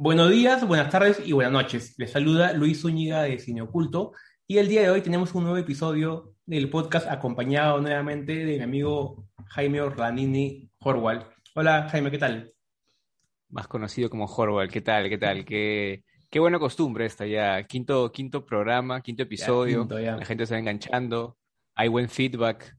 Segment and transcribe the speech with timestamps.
[0.00, 1.96] Buenos días, buenas tardes y buenas noches.
[1.98, 4.12] Les saluda Luis Zúñiga de Cine Oculto
[4.46, 8.62] y el día de hoy tenemos un nuevo episodio del podcast acompañado nuevamente de mi
[8.62, 11.26] amigo Jaime Orlanini Horwal.
[11.56, 12.54] Hola Jaime, ¿qué tal?
[13.48, 15.08] Más conocido como Horwal, ¿qué tal?
[15.08, 15.44] ¿Qué tal?
[15.44, 17.64] Qué, qué buena costumbre esta ya.
[17.64, 19.84] Quinto, quinto programa, quinto episodio.
[19.90, 21.36] La gente se va enganchando.
[21.74, 22.77] Hay buen feedback.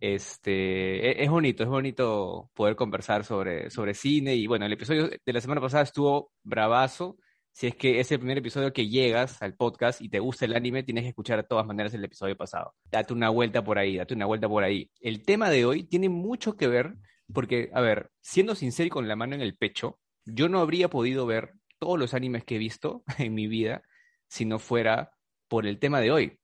[0.00, 5.08] Este, e, es bonito, es bonito poder conversar sobre, sobre cine y bueno, el episodio
[5.08, 7.18] de la semana pasada estuvo bravazo.
[7.50, 10.54] Si es que es el primer episodio que llegas al podcast y te gusta el
[10.54, 12.74] anime, tienes que escuchar de todas maneras el episodio pasado.
[12.84, 14.90] Date una vuelta por ahí, date una vuelta por ahí.
[15.00, 16.94] El tema de hoy tiene mucho que ver
[17.32, 20.88] porque, a ver, siendo sincero y con la mano en el pecho, yo no habría
[20.88, 23.82] podido ver todos los animes que he visto en mi vida
[24.28, 25.10] si no fuera
[25.48, 26.38] por el tema de hoy,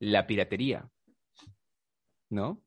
[0.00, 0.88] la piratería.
[2.30, 2.62] ¿No?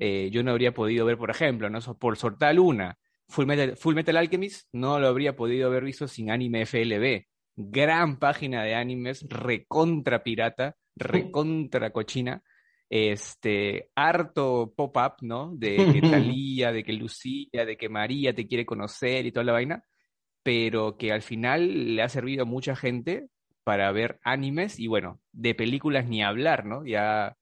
[0.00, 1.80] Eh, yo no habría podido ver, por ejemplo, ¿no?
[1.98, 6.30] por soltar una, Full Metal, Full Metal Alchemist, no lo habría podido haber visto sin
[6.30, 7.26] Anime FLB.
[7.56, 12.42] Gran página de animes, recontra pirata, recontra cochina,
[12.88, 15.52] este, harto pop-up, ¿no?
[15.54, 19.52] De que Talía, de que Lucía, de que María te quiere conocer y toda la
[19.52, 19.84] vaina,
[20.42, 23.28] pero que al final le ha servido a mucha gente
[23.62, 26.84] para ver animes y bueno, de películas ni hablar, ¿no?
[26.84, 27.36] Ya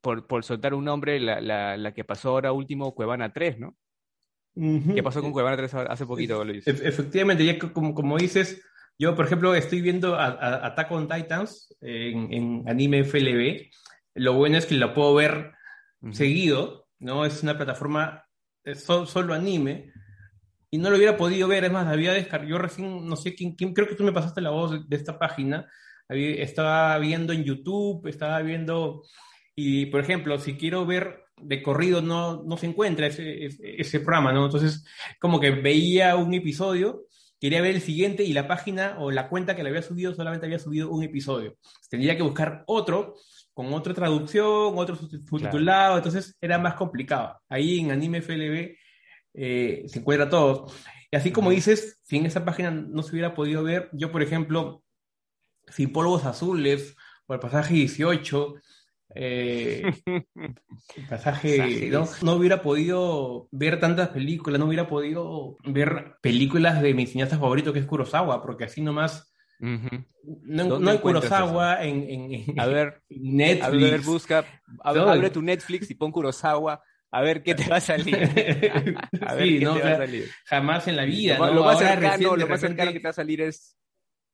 [0.00, 3.76] por, por, soltar un nombre, la, la, la, que pasó ahora último, Cuevana 3, ¿no?
[4.94, 6.66] ¿Qué pasó con Cuevana 3 hace poquito, Luis?
[6.66, 8.60] Efectivamente, ya como, como dices,
[8.98, 13.70] yo, por ejemplo, estoy viendo a, Attack on Titans en, en, anime FLB.
[14.14, 15.52] Lo bueno es que lo puedo ver
[16.10, 17.24] seguido, ¿no?
[17.24, 18.24] Es una plataforma
[18.64, 19.92] es solo anime.
[20.70, 23.54] Y no lo hubiera podido ver, es más, había descargado, yo recién, no sé quién,
[23.54, 25.66] quién, creo que tú me pasaste la voz de, de esta página,
[26.10, 29.02] estaba viendo en YouTube, estaba viendo
[29.60, 34.32] y, por ejemplo, si quiero ver de corrido, no, no se encuentra ese, ese, programa,
[34.32, 34.44] ¿no?
[34.44, 34.86] Entonces,
[35.18, 37.06] como que veía un episodio,
[37.40, 40.46] quería ver el siguiente y la página o la cuenta que le había subido solamente
[40.46, 41.56] había subido un episodio.
[41.90, 43.16] Tendría que buscar otro
[43.52, 47.40] con otra traducción, otro subtitulado, entonces era más complicado.
[47.48, 48.76] Ahí en Anime FLB
[49.34, 50.70] eh, se encuentra todo.
[51.10, 54.22] Y así como dices, si en esa página no se hubiera podido ver, yo por
[54.22, 54.84] ejemplo,
[55.66, 56.94] Sin Polvos Azules
[57.26, 58.54] o el pasaje 18,
[59.14, 59.82] eh,
[61.08, 62.06] pasaje, ¿no?
[62.22, 62.34] ¿no?
[62.34, 67.80] hubiera podido ver tantas películas, no hubiera podido ver películas de mi cineasta favorito que
[67.80, 73.64] es Kurosawa, porque así nomás no, hay Kurosawa en, a ver, Netflix.
[73.64, 74.44] A ver, busca,
[74.82, 76.82] abre tu Netflix y pon Kurosawa.
[77.10, 78.14] A ver qué te va a salir.
[79.26, 80.30] a ver qué te va a salir.
[80.44, 81.38] Jamás en la vida.
[81.38, 83.76] Lo, más, cercano, lo más cercano que te va a salir es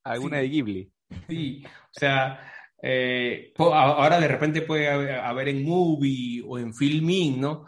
[0.03, 0.93] alguna de Ghibli.
[1.29, 2.41] Sí, o sea,
[2.87, 7.67] eh, ahora de repente puede haber, en movie o en filming, ¿no?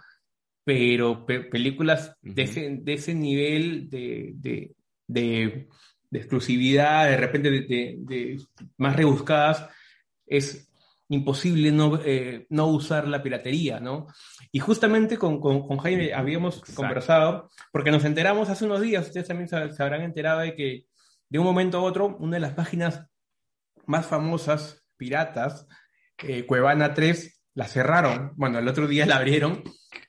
[0.63, 2.43] Pero películas de,
[2.87, 4.75] ese, nivel de,
[6.13, 8.39] exclusividad, de repente de,
[8.77, 9.67] más rebuscadas,
[10.27, 10.71] es
[11.09, 14.09] imposible no, eh, no usar la piratería, ¿no?
[14.53, 19.73] Y justamente con, Jaime habíamos conversado, porque nos enteramos hace unos días, ustedes también se,
[19.73, 20.85] se habrán enterado de que
[21.31, 23.07] de un momento a otro, una de las páginas
[23.87, 25.67] más famosas piratas,
[26.19, 28.33] eh, Cuevana 3 la cerraron.
[28.37, 29.63] Bueno, el otro día la abrieron,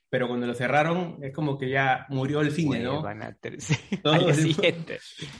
[0.09, 3.02] pero cuando lo cerraron es como que ya murió el cine, ¿no?
[3.02, 3.68] Cuevana 3.
[4.03, 4.56] Todo, el,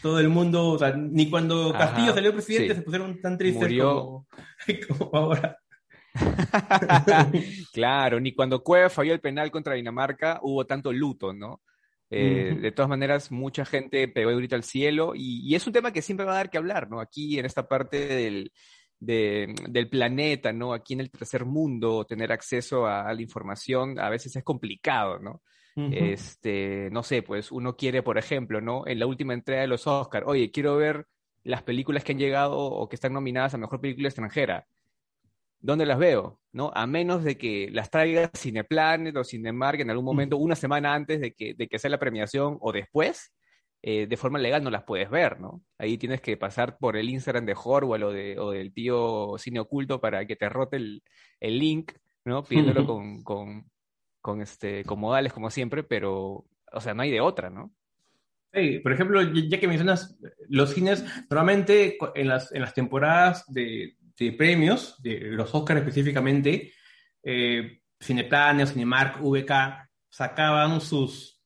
[0.02, 3.68] todo el mundo, o sea, ni cuando Castillo salió presidente se pusieron tan tristes
[4.88, 5.58] como, ahora.
[7.74, 11.62] claro, ni cuando Cueva falló el penal contra Dinamarca hubo tanto luto, ¿no?
[12.10, 15.74] Eh, de todas maneras, mucha gente pegó el grito al cielo y, y, es un
[15.74, 17.02] tema que siempre va a dar que hablar, ¿no?
[17.02, 18.54] Aquí en esta parte del,
[19.00, 20.74] del planeta, ¿no?
[20.74, 25.42] Aquí en el tercer mundo, tener acceso a, la información a veces es complicado, ¿no?
[25.76, 28.88] Este, no sé, pues uno quiere, por ejemplo, ¿no?
[28.88, 31.06] En la última entrega de los Oscars, oye, quiero ver
[31.44, 34.66] las películas que han llegado o que están nominadas a Mejor Película Extranjera.
[35.60, 36.40] ¿Dónde las veo?
[36.52, 36.72] ¿No?
[36.74, 41.22] A menos de que las traiga Cineplanet o Cinemark en algún momento, una semana antes
[41.22, 43.32] de que, de que sea la premiación o después,
[43.82, 45.64] eh, de forma legal no las puedes ver, ¿no?
[45.78, 49.60] Ahí tienes que pasar por el Instagram de Horwell o, de, o del tío Cine
[49.60, 51.04] Oculto para que te rote el,
[51.40, 51.94] el link,
[52.26, 52.44] ¿no?
[52.44, 53.70] Pidiéndolo con, con,
[54.22, 57.72] con, este, con modales como siempre, pero, o sea, no hay de otra, ¿no?
[58.54, 60.18] Sí, por ejemplo, ya que mencionas
[60.50, 66.74] los cines, normalmente en las, en las temporadas de, de premios, de los Oscars específicamente,
[67.24, 69.52] eh, Cinemark, VK,
[70.10, 71.37] sacaban sus,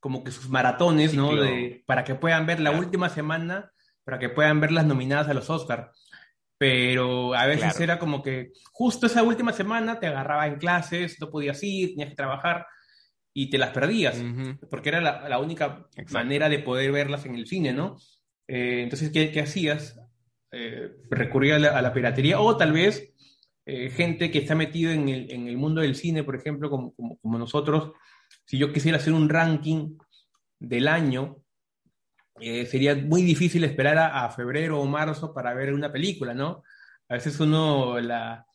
[0.00, 1.36] como que sus maratones, ¿no?
[1.36, 3.70] De, para que puedan ver la última semana,
[4.04, 5.90] para que puedan ver las nominadas a los Oscars.
[6.58, 11.30] Pero a veces era como que justo esa última semana te agarraba en clases, no
[11.30, 12.66] podías ir, tenías que trabajar
[13.32, 14.20] y te las perdías,
[14.68, 17.96] porque era la, la única manera de poder verlas en el cine, ¿no?
[18.48, 20.00] Eh, entonces, ¿qué, ¿qué, hacías?
[20.50, 23.14] Eh, recurría a la, piratería o tal vez
[23.64, 26.92] eh, gente que está metido en el, en el, mundo del cine, por ejemplo, como,
[26.96, 27.92] como, como, nosotros,
[28.44, 29.96] si yo quisiera hacer un ranking
[30.58, 31.38] del año,
[32.38, 36.62] sería muy difícil esperar a, a, febrero o marzo para ver una película, ¿no?
[37.08, 38.46] A veces uno la,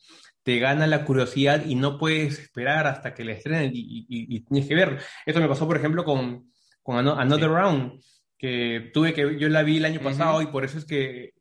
[0.45, 4.39] te gana la curiosidad y no puedes esperar hasta que la estrenen y, y, y
[4.42, 5.00] tienes que ver.
[5.25, 6.51] Esto me pasó, por ejemplo, con,
[6.83, 8.00] con Another Round,
[8.38, 11.31] que tuve que, yo la vi el año pasado y por eso es que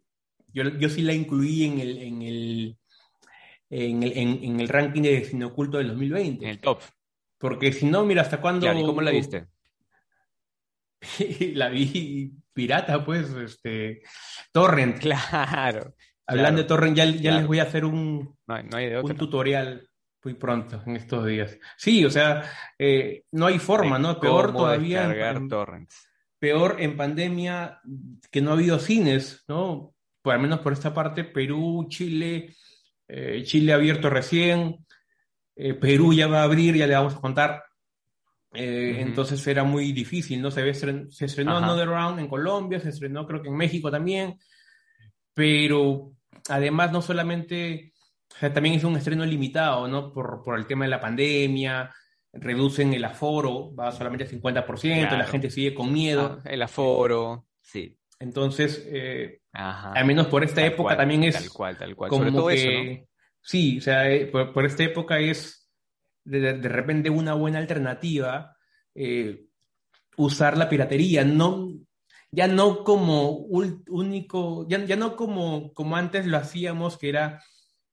[0.55, 2.79] yo, yo sí la incluí en el, en el,
[3.69, 6.45] en el, en, el ranking de cine oculto del 2020.
[6.45, 6.81] En el top.
[7.45, 8.73] Porque si no, mira, ¿hasta cuándo?
[8.73, 9.49] ¿y cómo la viste?
[11.53, 14.01] la vi pirata, pues, este,
[14.51, 14.99] Torrent.
[14.99, 15.95] Claro.
[16.27, 19.87] Hablando de Torrent, ya, ya les voy a hacer un, un tutorial
[20.25, 21.59] muy pronto, en estos días.
[21.77, 24.19] Sí, o sea, eh, no hay forma, ¿no?
[24.19, 25.05] Peor todavía.
[25.05, 26.09] En, torrents.
[26.39, 27.79] Peor en pandemia
[28.31, 29.93] que no ha habido cines, ¿no?
[30.23, 32.55] Por al menos por esta parte, Perú, Chile,
[33.07, 34.79] eh, Chile abierto recién,
[35.57, 37.63] eh, Perú ya va a abrir, ya le vamos a contar.
[38.57, 40.49] Entonces era muy difícil, ¿no?
[40.49, 44.39] Se, se estrenó Another Round en Colombia, se estrenó creo que en México también,
[45.35, 46.13] pero
[46.49, 47.95] además no solamente
[48.35, 50.13] o sea, también es un estreno limitado, ¿no?
[50.13, 51.93] Por, por el tema de la pandemia,
[52.33, 56.41] reducen el aforo, va solamente al 50%, la gente sigue con miedo.
[56.45, 57.97] Ah, el aforo, sí.
[58.19, 61.35] Entonces, eh, al menos por esta época también es...
[61.35, 62.11] Tal cual, tal cual.
[62.11, 63.07] Como todo que,
[63.45, 65.71] Sí, o sea, eh, por, esta época es
[66.25, 68.57] de, repente una buena alternativa
[68.95, 69.49] eh,
[70.17, 71.75] usar la piratería, no,
[72.31, 77.43] ya no como único, ya, no como, como antes lo hacíamos, que era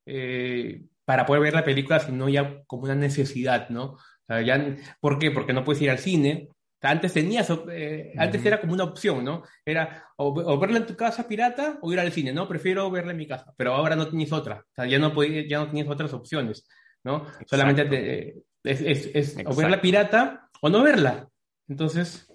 [0.06, 3.98] eh, para poder ver la película, sino ya como una necesidad, ¿no?
[4.30, 5.31] ya, ¿Por qué?
[5.31, 6.48] Porque no puedes ir al cine.
[6.81, 9.43] Antes tenías, eh, antes era como una opción, ¿no?
[9.65, 12.47] Era o, verla en tu casa pirata o ir al cine, ¿no?
[12.47, 15.59] Prefiero verla en mi casa, pero ahora no tienes otra, o sea, ya no, ya
[15.59, 16.67] no tienes otras opciones,
[17.03, 17.25] ¿no?
[17.45, 18.81] Solamente es,
[19.13, 21.27] es, o verla pirata o no verla.
[21.67, 22.31] Entonces,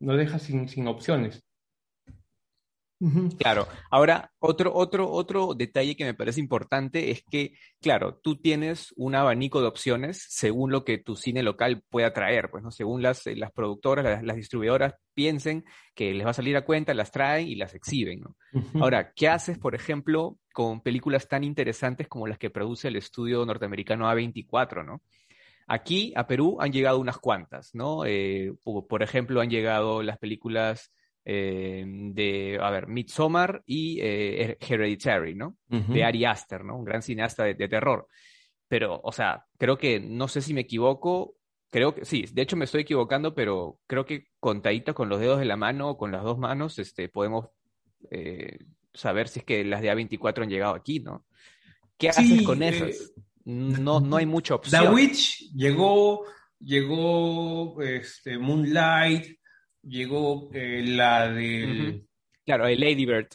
[0.00, 1.43] no dejas sin, sin opciones.
[3.38, 3.66] Claro.
[3.90, 9.14] Ahora, otro, otro, otro detalle que me parece importante es que, claro, tú tienes un
[9.14, 12.70] abanico de opciones según lo que tu cine local pueda traer, pues, ¿no?
[12.70, 15.64] Según las, las productoras, las, distribuidoras piensen
[15.94, 18.36] que les va a salir a cuenta, las traen y las exhiben, ¿no?
[18.80, 23.44] Ahora, ¿qué haces, por ejemplo, con películas tan interesantes como las que produce el estudio
[23.44, 25.02] norteamericano A24, ¿no?
[25.66, 28.04] Aquí, a Perú, han llegado unas cuantas, ¿no?
[28.04, 30.92] Eh, por ejemplo, han llegado las películas
[31.24, 35.56] eh, de, a ver, Midsommar y eh, Hereditary, ¿no?
[35.68, 36.76] De Ari Aster, ¿no?
[36.76, 38.08] Un gran cineasta de, terror.
[38.68, 41.36] Pero, o sea, creo que, no sé si me equivoco,
[41.70, 45.38] creo que sí, de hecho me estoy equivocando, pero creo que contadita con los dedos
[45.38, 47.48] de la mano o con las dos manos, este, podemos
[48.10, 48.58] eh,
[48.92, 51.24] saber si es que las de A24 han llegado aquí, ¿no?
[51.96, 53.12] ¿Qué haces con esas?
[53.44, 54.84] No, no hay mucha opción.
[54.84, 56.24] The Witch llegó,
[56.58, 59.38] llegó este, Moonlight,
[59.86, 62.04] llegó eh, la de...
[62.44, 63.28] Claro, el Lady Bird.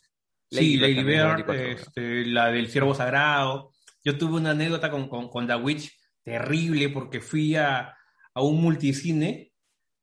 [0.49, 3.71] sí, Lady Bird, este, la del Ciervo Sagrado.
[4.03, 5.91] Yo tuve una anécdota con, con, con The Witch
[6.23, 7.95] terrible porque fui a,
[8.33, 9.51] a, un multicine,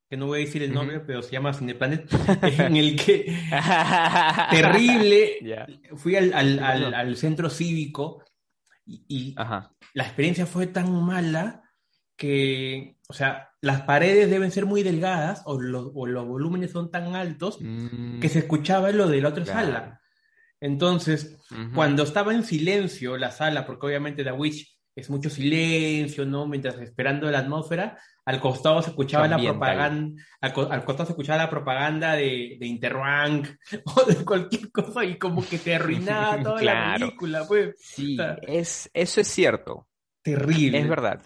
[0.08, 2.08] que no voy a decir el nombre, pero se llama Cineplanet,
[2.42, 3.36] en el que...
[4.50, 5.38] terrible.
[5.96, 8.24] Fui al, al, al, centro cívico
[8.84, 11.65] y, y la experiencia fue tan mala
[12.16, 17.58] que, o sea, las paredes deben ser muy delgadas o, los volúmenes son tan altos
[17.60, 18.20] mm.
[18.20, 20.00] que se escuchaba lo de la otra sala.
[20.60, 21.38] Entonces,
[21.74, 26.46] cuando estaba en silencio la sala, porque obviamente The Witch es mucho silencio, ¿no?
[26.46, 31.50] Mientras esperando la atmósfera, al costado se escuchaba la propaganda, al, costado se escuchaba la
[31.50, 33.48] propaganda de, de Interrank
[33.84, 37.76] o de cualquier cosa y como que te arruinaba toda la película, pues.
[37.78, 38.16] Sí,
[38.48, 39.86] es, eso es cierto.
[40.26, 40.78] Terrible.
[40.78, 41.22] Es verdad.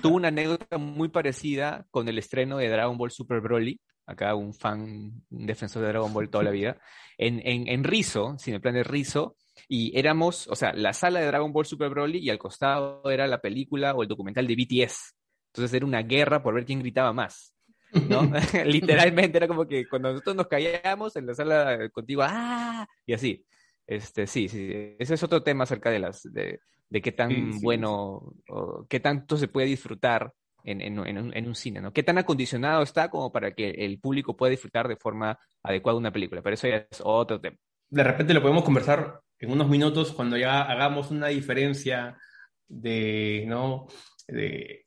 [0.00, 3.78] Tuvo una anécdota muy parecida con el estreno de Dragon Ball Super Broly.
[4.06, 6.78] Acá un fan, un defensor de Dragon Ball toda la vida.
[7.18, 9.36] En, en, en Rizo, plan de Rizo.
[9.68, 13.26] Y éramos, o sea, la sala de Dragon Ball Super Broly y al costado era
[13.26, 15.14] la película o el documental de BTS.
[15.52, 17.54] Entonces era una guerra por ver quién gritaba más.
[17.92, 18.22] ¿no?
[18.64, 22.86] Literalmente era como que cuando nosotros nos callamos en la sala contigo, ¡ah!
[23.04, 23.44] Y así.
[23.86, 26.60] Este, sí, sí, ese es otro tema acerca de las, de,
[26.90, 30.32] de qué tan bueno, o qué tanto se puede disfrutar
[30.64, 30.98] en, en,
[31.34, 31.92] en, un, cine, ¿no?
[31.92, 36.12] Qué tan acondicionado está como para que el público pueda disfrutar de forma adecuada una
[36.12, 37.56] película, pero eso ya es otro tema.
[37.90, 42.18] De repente lo podemos conversar en unos minutos cuando ya hagamos una diferencia
[42.66, 43.86] de, ¿no?
[44.26, 44.86] De,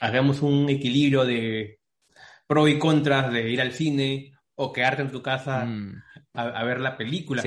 [0.00, 1.78] hagamos un equilibrio de
[2.46, 6.02] pro y contras de ir al cine o quedarte en tu casa mm.
[6.34, 7.42] a, ver la película.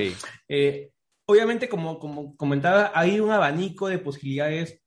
[0.48, 0.90] Eh,
[1.30, 4.80] obviamente, como, como comentaba, hay un abanico de posibilidades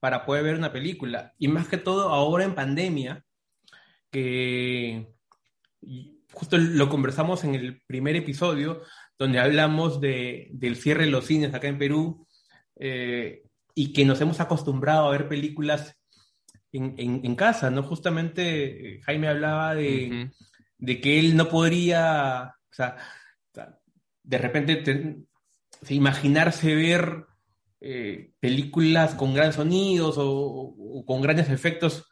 [0.00, 1.32] para poder ver una película.
[1.38, 3.24] Y más que todo ahora en pandemia,
[4.10, 5.14] que
[6.32, 8.82] justo lo conversamos en el primer episodio,
[9.18, 12.26] donde hablamos de, del cierre de los cines acá en Perú,
[12.76, 15.96] eh, y que nos hemos acostumbrado a ver películas
[16.72, 17.82] en, en, casa, ¿no?
[17.82, 20.30] Justamente eh, Jaime hablaba de,
[20.78, 22.96] de, que él no podría, o sea,
[24.24, 25.24] de repente
[25.90, 27.26] imaginarse ver
[27.80, 32.08] eh, películas con grandes sonidos o, con grandes efectos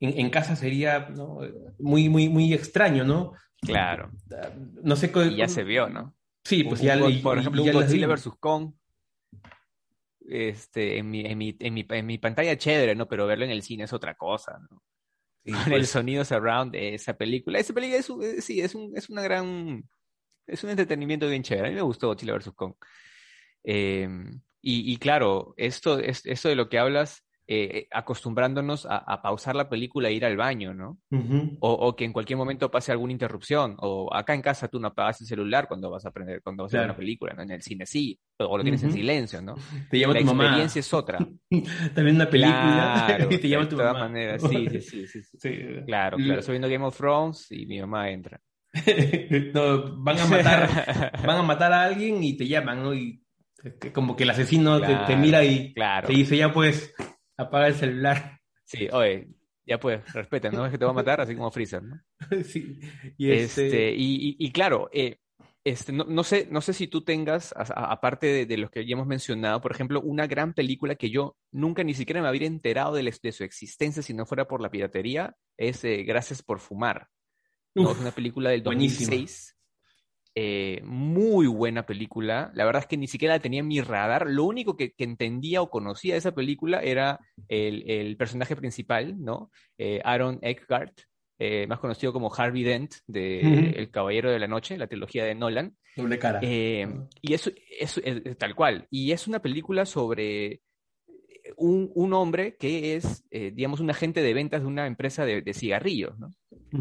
[0.00, 1.08] en, en casa sería
[1.78, 3.32] muy, muy, muy extraño, ¿no?
[3.60, 4.10] Claro.
[4.82, 6.14] No sé y ya se vio, ¿no?
[6.44, 8.30] Sí, pues ya, Por ejemplo, un Godzilla vs.
[8.38, 8.72] Kong.
[10.26, 13.08] Este, en mi, en, mi, en, mi, en mi pantalla chévere, ¿no?
[13.08, 14.82] Pero verlo en el cine es otra cosa, ¿no?
[15.44, 15.90] Con el pues.
[15.90, 17.58] sonido surround de esa película.
[17.58, 19.84] Esa película es, sí, es, un, es una gran
[20.46, 21.68] es un entretenimiento bien chévere.
[21.68, 22.52] A mí me gustó Godzilla vs.
[22.54, 22.74] Kong.
[23.64, 29.68] Em, y, claro, esto, es, esto de lo que hablas, eh, acostumbrándonos a, pausar la
[29.68, 30.98] película e ir al baño, ¿no?
[31.60, 33.76] o, que en cualquier momento pase alguna interrupción.
[33.80, 36.72] O acá en casa tú no apagas el celular cuando vas a aprender, cuando vas
[36.72, 37.42] a ver una película, ¿no?
[37.42, 39.54] En el cine sí, o lo tienes en silencio, ¿no?
[39.90, 40.44] Te llama la tu mamá.
[40.44, 41.18] experiencia es otra.
[41.94, 45.22] También una película claro, y te llama tu de todas maneras, sí, sí, sí, sí,
[45.38, 45.58] sí.
[45.86, 46.40] Claro, claro.
[46.40, 48.40] Estoy viendo Game of Thrones y mi mamá entra.
[49.52, 52.94] no, van a matar, van a matar a alguien y te llaman, ¿no?
[52.94, 53.23] Y
[53.92, 56.94] como que el asesino te, mira y te dice, ya pues,
[57.36, 58.40] apaga el celular.
[58.64, 59.28] Sí, oye,
[59.66, 60.66] ya pues, respeta, ¿no?
[60.66, 62.00] Es que te va a matar, así como Freezer, ¿no?
[62.44, 62.80] sí.
[63.16, 63.66] Y, este...
[63.66, 65.18] este y, claro, eh,
[65.64, 69.60] este, no, sé, no sé si tú tengas, aparte de, los que ya hemos mencionado,
[69.60, 73.44] por ejemplo, una gran película que yo nunca ni siquiera me habría enterado de, su
[73.44, 77.08] existencia si no fuera por la piratería, es eh, Gracias por Fumar
[77.74, 79.56] es una película del 2006.
[80.36, 82.50] Eh, muy buena película.
[82.54, 84.28] La verdad es que ni siquiera la tenía en mi radar.
[84.28, 89.50] Lo único que, entendía o conocía de esa película era el, personaje principal, ¿no?
[89.78, 91.02] Eh, Aaron Eckhart,
[91.38, 95.36] eh, más conocido como Harvey Dent de El Caballero de la Noche, la trilogía de
[95.36, 95.76] Nolan.
[95.96, 96.40] Doble cara.
[96.42, 98.00] y eso es,
[98.36, 98.88] tal cual.
[98.90, 100.62] Y es una película sobre
[101.56, 106.18] un, hombre que es, digamos, un agente de ventas de una empresa de, de cigarrillos,
[106.18, 106.30] ¿no?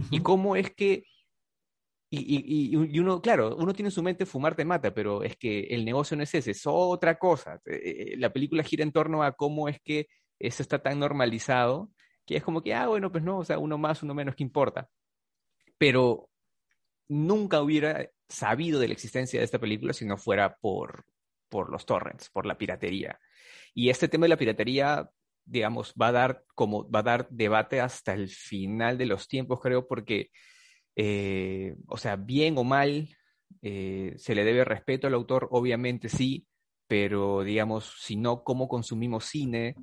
[0.09, 1.03] Y cómo es que,
[2.15, 5.83] y, uno, claro, uno tiene en su mente fumar te mata, pero es que el
[5.83, 7.59] negocio no es ese, es otra cosa.
[7.65, 10.07] Eh, eh, la película gira en torno a cómo es que
[10.39, 11.89] eso está tan normalizado,
[12.25, 14.43] que es como que, ah, bueno, pues no, o sea, uno más, uno menos, ¿qué
[14.43, 14.89] importa?
[15.77, 16.29] Pero
[17.07, 21.05] nunca hubiera sabido de la existencia de esta película si no fuera por,
[21.49, 23.19] por los torrents, por la piratería.
[23.73, 25.09] Y este tema de la piratería
[25.45, 29.59] digamos, va a dar como va a dar debate hasta el final de los tiempos,
[29.61, 30.29] creo, porque,
[30.95, 33.09] eh, o sea, bien o mal,
[33.61, 36.47] eh, se le debe respeto al autor, obviamente sí,
[36.87, 39.75] pero digamos, si no, ¿cómo consumimos cine?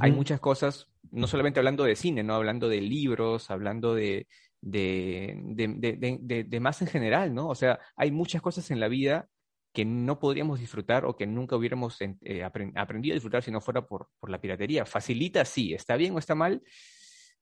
[0.00, 2.34] Hay muchas cosas, no solamente hablando de cine, ¿no?
[2.34, 4.26] Hablando de libros, hablando de,
[4.60, 7.48] de, de, de, más en general, ¿no?
[7.48, 9.28] O sea, hay muchas cosas en la vida
[9.72, 13.86] que no podríamos disfrutar o que nunca hubiéramos eh, aprendido a disfrutar si no fuera
[13.86, 14.84] por, por, la piratería.
[14.84, 16.62] Facilita, sí, está bien o está mal,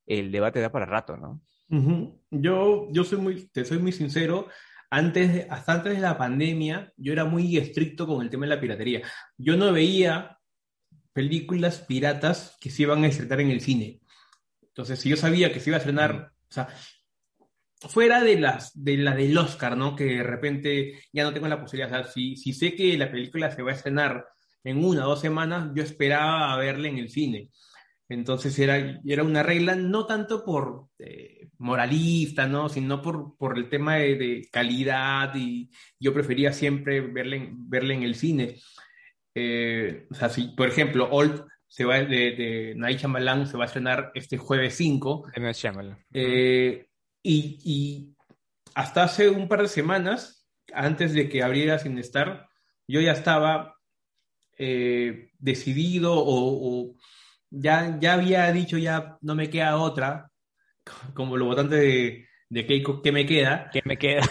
[0.07, 1.41] el debate da para rato, ¿no?
[2.31, 4.49] Yo, yo soy muy, te soy muy sincero,
[4.91, 8.61] antes hasta antes de la pandemia, yo era muy estricto con el tema de la
[8.61, 9.03] piratería.
[9.39, 10.39] Yo no veía
[11.13, 14.01] películas piratas que se iban a estrenar en el cine.
[14.63, 16.69] Entonces, si yo sabía que se iba a estrenar, o sea,
[17.89, 19.95] fuera de las de la del Oscar, ¿no?
[19.95, 22.01] Que de repente ya no tengo la posibilidad.
[22.01, 24.27] O sea, si, si sé que la película se va a estrenar
[24.65, 27.51] en una o dos semanas, yo esperaba verla en el cine.
[28.11, 32.69] Entonces era, era una regla no tanto por eh, moralista, ¿no?
[32.69, 38.03] Sino por, por el tema de, calidad y yo prefería siempre verla en, verla en
[38.03, 38.57] el cine.
[39.35, 43.63] Eh, o sea, si, por ejemplo, Old se va de, de Night Shyamalan se va
[43.63, 45.29] a estrenar este jueves 5.
[46.13, 46.89] Eh,
[47.23, 48.13] y,
[48.75, 52.49] hasta hace un par de semanas, antes de que abriera Sin Estar,
[52.89, 53.77] yo ya estaba
[54.59, 56.97] eh, decidido o,
[57.51, 60.31] ya, ya había dicho ya no me queda otra,
[61.15, 63.71] como lo votante de, de Keiko, ¿qué me queda?
[63.73, 64.23] ¿Qué me queda?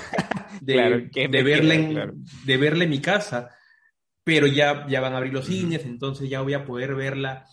[0.62, 3.50] De, de, verle en, de verle mi casa.
[4.26, 7.46] Pero ya, ya van a abrir los cines, entonces ya voy a poder verla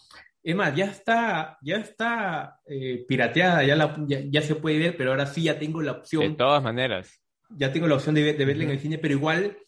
[0.47, 5.11] es más, ya está, ya está eh, pirateada, ya, la, ya, se puede ver, pero
[5.11, 6.23] ahora sí ya tengo la opción.
[6.23, 7.21] De todas maneras.
[7.49, 9.59] Ya tengo la opción de, de verla en el cine, pero igual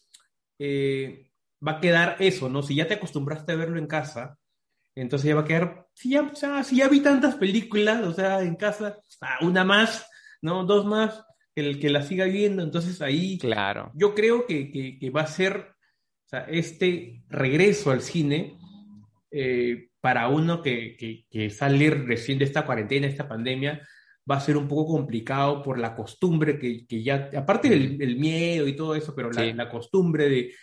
[0.57, 1.31] eh,
[1.67, 2.63] va a quedar eso, ¿no?
[2.63, 4.39] Si ya te acostumbraste a verlo en casa,
[4.95, 6.31] entonces ya va a quedar, si ya,
[6.63, 9.01] si ya vi tantas películas, o sea, en casa,
[9.41, 10.09] una más,
[10.41, 10.63] ¿no?
[10.63, 11.25] Dos más,
[11.55, 13.91] el que la siga viendo, entonces ahí claro.
[13.93, 15.73] yo creo que, va a ser
[16.47, 18.57] este regreso al cine
[19.29, 23.85] eh, para uno que, que, sale recién de esta cuarentena, esta pandemia,
[24.29, 28.75] va a ser un poco complicado por la costumbre que, ya, aparte del miedo y
[28.77, 30.53] todo eso, pero la, costumbre de,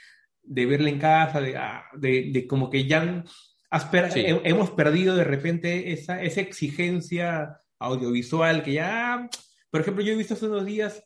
[0.43, 3.23] de verla en casa, de, ah, de, como que ya
[3.71, 9.29] hemos perdido de repente esa, esa exigencia audiovisual que ya,
[9.71, 11.05] por ejemplo, yo he visto hace unos días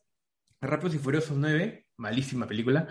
[0.61, 2.89] Rápidos y Furiosos 9, malísima película.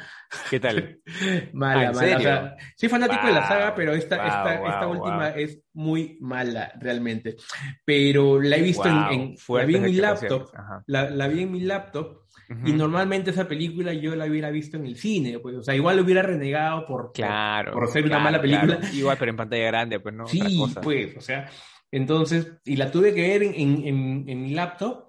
[0.49, 0.99] ¿Qué tal?
[1.53, 2.57] mala, ah, mala.
[2.75, 7.35] soy fanático de la saga, pero esta, esta, esta última es muy mala, realmente.
[7.83, 10.51] Pero la he visto en, la vi en mi laptop.
[10.85, 12.19] La, la, vi en mi laptop.
[12.65, 15.97] Y normalmente esa película yo la hubiera visto en el cine, pues, o sea, igual
[15.97, 18.79] lo hubiera renegado por, claro, por, ser una mala película.
[18.91, 20.25] Igual, pero en pantalla grande, pues no.
[20.25, 20.41] Sí,
[20.81, 21.47] pues, o sea,
[21.91, 25.08] entonces, y la tuve que ver en, en, en mi laptop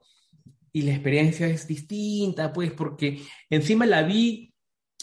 [0.72, 4.54] y la experiencia es distinta, pues, porque encima la vi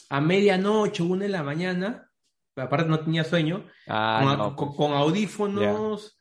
[0.10, 2.10] a medianoche, una de la mañana,
[2.56, 4.92] aparte no tenía sueño, ah, con, pues.
[4.92, 6.18] audífonos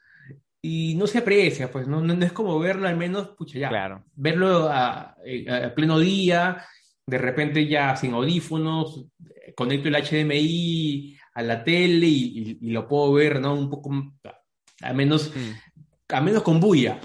[0.61, 4.05] y no se aprecia, pues, no, no, es como verlo al menos, pucha, ya, claro.
[4.15, 5.17] verlo a,
[5.75, 6.65] pleno día,
[7.07, 9.07] de repente ya sin audífonos,
[9.55, 13.55] conecto el HDMI a la tele y, lo puedo ver, ¿no?
[13.55, 13.91] Un poco,
[14.83, 16.15] a menos, mm.
[16.15, 16.99] a menos con bulla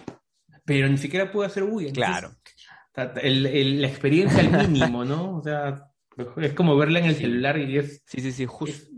[0.65, 1.91] pero ni siquiera puede hacer bulla.
[1.91, 2.35] Claro.
[2.95, 5.37] la experiencia al mínimo, ¿no?
[5.37, 5.87] O sea,
[6.37, 8.03] es como verla en el celular y es...
[8.05, 8.89] Sí, sí, sí, justo.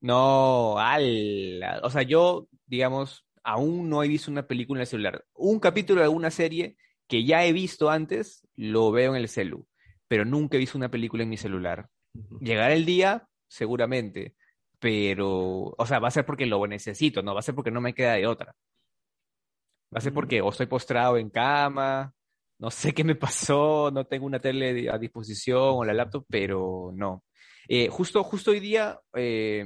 [0.00, 1.62] No, al...
[1.82, 5.24] O sea, yo, digamos, aún no he visto una película en el celular.
[5.34, 6.76] Un capítulo de alguna serie
[7.08, 9.66] que ya he visto antes, lo veo en el celu,
[10.06, 11.88] pero nunca he visto una película en mi celular.
[12.40, 14.36] Llegará el día, seguramente,
[14.78, 17.80] pero, o sea, va a ser porque lo necesito, no va a ser porque no
[17.80, 18.54] me queda de otra.
[19.94, 22.12] Va a ser porque o estoy postrado en cama,
[22.60, 26.92] no sé qué me pasó, no tengo una tele a disposición o la laptop, pero
[26.94, 27.24] no.
[27.68, 29.64] Eh, justo, justo hoy día eh,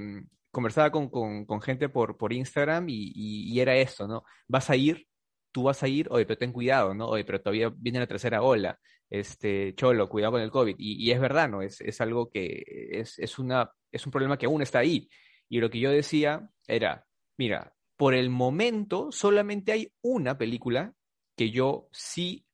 [0.51, 4.25] conversaba con, con, gente por, por Instagram y, y, era esto, ¿no?
[4.49, 5.07] Vas a ir,
[5.53, 7.09] tú vas a ir, oye, pero ten cuidado, ¿no?
[7.09, 8.79] Oye, pero todavía viene la tercera ola,
[9.11, 10.77] este, cholo, cuidado con el COVID.
[10.79, 11.63] Y, y es verdad, ¿no?
[11.63, 15.09] Es, es algo que es, es, una, es un problema que aún está ahí.
[15.49, 17.07] Y lo que yo decía era,
[17.37, 20.95] mira, por el momento solamente hay una película
[21.37, 22.45] que yo sí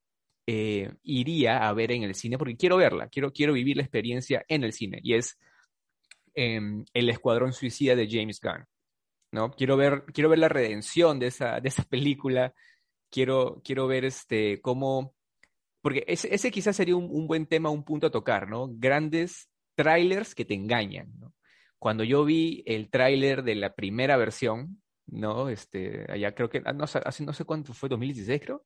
[0.47, 4.45] eh, iría a ver en el cine, porque quiero verla, quiero, quiero vivir la experiencia
[4.49, 5.39] en el cine, y es
[6.35, 8.67] em, El Escuadrón Suicida de James Gunn.
[9.33, 9.51] ¿no?
[9.53, 12.55] Quiero, ver, quiero ver la redención de esa, de esa película,
[13.11, 15.15] quiero, quiero ver este, cómo...
[15.83, 18.69] Porque ese, quizás sería un, buen tema, un punto a tocar, ¿no?
[18.71, 21.11] Grandes trailers que te engañan.
[21.79, 25.49] Cuando yo vi el tráiler de la primera versión, ¿no?
[25.49, 28.65] Este, allá creo que, ah, no, hace no sé cuánto fue, 2016 creo.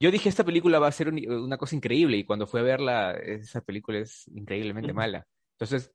[0.00, 3.12] Yo dije, esta película va a ser una cosa increíble y cuando fui a verla,
[3.12, 5.26] esa película es increíblemente mala.
[5.52, 5.92] Entonces,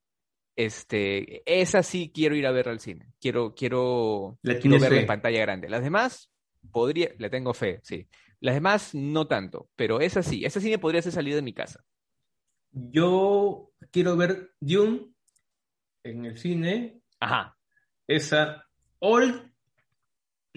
[0.56, 3.12] este, esa sí quiero ir a ver al cine.
[3.20, 5.68] Quiero, quiero, quiero verla en pantalla grande.
[5.68, 6.32] Las demás,
[6.72, 8.08] podría, le tengo fe, sí.
[8.40, 11.54] Las demás, no tanto, pero esa sí, esa sí me podría hacer salir de mi
[11.54, 11.84] casa.
[12.72, 15.12] Yo quiero ver Dune
[16.04, 17.02] en el cine.
[17.20, 17.58] Ajá.
[18.08, 18.68] Esa
[19.00, 19.47] Old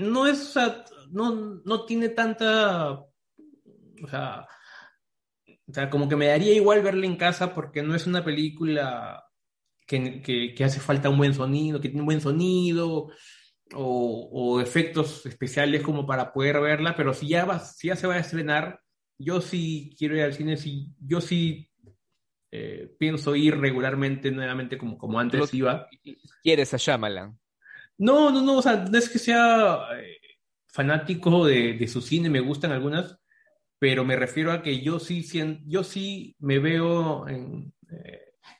[0.00, 0.54] no es,
[1.10, 4.46] no, no tiene tanta, o sea,
[5.66, 9.24] o sea, como que me daría igual verla en casa porque no es una película
[9.86, 13.08] que, hace falta un buen sonido, que tiene un buen sonido
[13.74, 18.14] o, efectos especiales como para poder verla, pero si ya, va, si ya se va
[18.14, 18.80] a estrenar,
[19.18, 21.70] yo sí quiero ir al cine, si, yo sí
[22.50, 25.88] eh, pienso ir regularmente nuevamente como, como antes iba.
[26.42, 27.38] ¿Quieres a Shyamalan?
[28.00, 30.18] No, no, no, o sea, no es que sea eh,
[30.66, 33.18] fanático de, su cine, me gustan algunas,
[33.78, 35.22] pero me refiero a que yo sí,
[35.66, 37.70] yo sí me veo eh,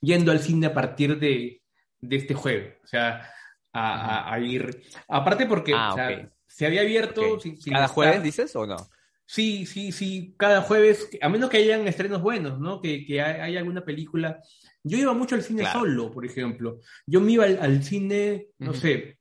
[0.03, 1.63] yendo al cine a partir de,
[2.03, 3.33] este jueves, o sea,
[3.73, 4.83] a, ir.
[5.09, 7.39] Aparte porque ah, se había abierto.
[7.71, 8.77] ¿Cada jueves dices o no?
[9.25, 12.83] Sí, sí, sí, cada jueves, a menos que hayan estrenos buenos, ¿no?
[12.83, 14.43] Que, que hay, alguna película.
[14.83, 16.81] Yo iba mucho al cine solo, por ejemplo.
[17.07, 19.20] Yo me iba al, cine, no sé,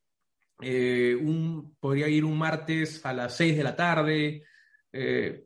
[0.62, 4.44] eh, un, podría ir un martes a las 6 de la tarde,
[4.92, 5.44] eh,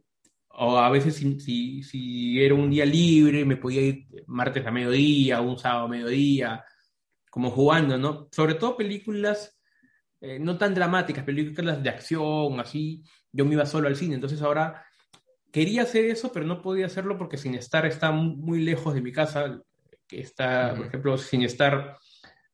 [0.56, 5.40] o a veces si, si, era un día libre, me podía ir martes a mediodía,
[5.40, 6.64] un sábado a mediodía,
[7.30, 8.28] como jugando, ¿no?
[8.30, 9.58] Sobre todo películas
[10.26, 14.40] eh, no tan dramáticas, películas de acción, así, yo me iba solo al cine, entonces
[14.40, 14.82] ahora
[15.52, 19.12] quería hacer eso, pero no podía hacerlo porque sin estar está muy lejos de mi
[19.12, 19.60] casa,
[20.08, 21.98] que está, por ejemplo, sin estar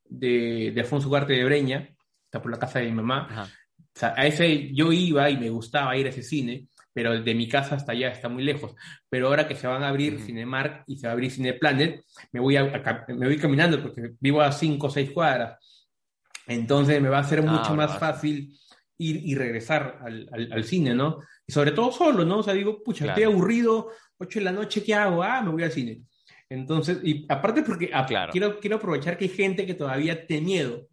[0.05, 1.97] de, de Alfonso Ugarte de Breña,
[2.31, 3.51] está por la casa de mi mamá.
[3.77, 7.35] O sea, a ese yo iba y me gustaba ir a ese cine, pero de
[7.35, 8.75] mi casa hasta allá está muy lejos.
[9.09, 12.39] Pero ahora que se van a abrir Cinemark y se va a abrir Cineplanet, me
[12.39, 12.65] voy, a,
[13.09, 15.59] me voy caminando porque vivo a 5 o 6 cuadras.
[16.47, 18.57] Entonces me va a ser ah, mucho más fácil
[18.99, 21.19] ir y regresar al, al, cine, ¿no?
[21.47, 22.39] Y sobre todo solo, ¿no?
[22.39, 25.23] O sea, digo, pucha, estoy aburrido, 8 de la noche, ¿qué hago?
[25.23, 26.03] Ah, me voy al cine.
[26.49, 30.89] Entonces, y aparte porque ah, quiero, quiero aprovechar que hay gente que todavía tiene miedo.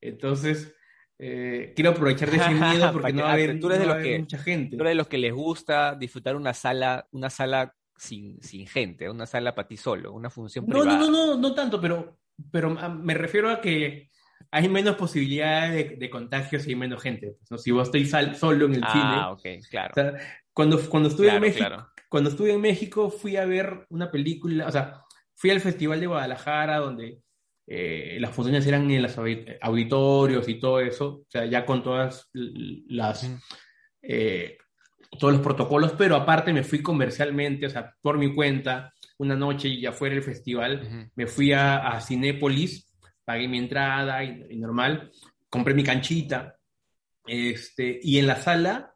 [0.00, 0.74] Entonces,
[1.18, 4.76] eh, quiero aprovechar de ese miedo porque no va a haber, tú de mucha gente.
[4.76, 9.10] Tú eres de los que les gusta disfrutar una sala, una sala sin, sin gente,
[9.10, 10.98] una sala para ti solo, una función no, privada.
[10.98, 12.18] No, no, no, no tanto, pero,
[12.50, 14.10] pero me refiero a que
[14.50, 17.36] hay menos posibilidades de, contagios y hay menos gente.
[17.48, 19.60] Pues, si vos estáis solo en el ah, cine.
[19.68, 19.94] claro.
[20.52, 24.72] cuando, cuando, estuve en México, cuando estuve en México fui a ver una película, o
[24.72, 25.02] sea,
[25.34, 27.20] fui al Festival de Guadalajara donde
[27.70, 32.30] eh, las funciones eran en los auditorios y todo eso, o sea, ya con todas
[32.32, 33.30] las,
[34.00, 34.56] eh,
[35.18, 39.68] todos los protocolos, pero aparte me fui comercialmente, o sea, por mi cuenta, una noche
[39.68, 42.88] y ya fuera el festival, me fui a, a, Cinépolis,
[43.22, 45.10] pagué mi entrada y, normal,
[45.50, 46.56] compré mi canchita,
[47.26, 48.94] este, y en la sala,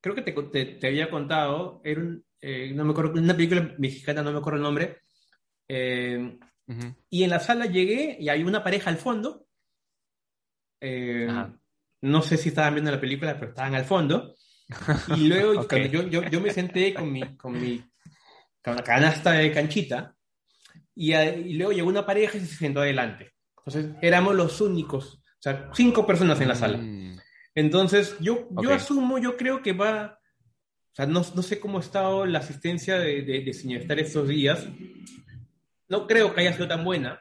[0.00, 0.32] creo que te,
[0.64, 2.02] te, había contado, era
[2.40, 4.96] eh, no me acuerdo, una película mexicana, no me acuerdo el nombre,
[5.68, 6.38] eh,
[7.08, 9.46] y en la sala llegué y hay una pareja al fondo.
[10.80, 11.28] Eh,
[12.02, 14.34] no sé si estaban viendo la película, pero estaban al fondo.
[15.16, 17.84] Y luego cuando yo, yo, yo, me senté con mi, con mi
[18.62, 20.14] con la canasta de canchita
[20.94, 23.32] y, y, luego llegó una pareja y se sentó adelante.
[23.58, 26.78] Entonces éramos los únicos, o sea, cinco personas en la sala.
[26.78, 27.18] Mm.
[27.54, 30.18] Entonces yo, yo asumo, yo creo que va,
[30.92, 34.68] o sea, no, no sé cómo ha estado la asistencia de, de, de estos días,
[35.90, 37.20] no creo que haya sido tan buena.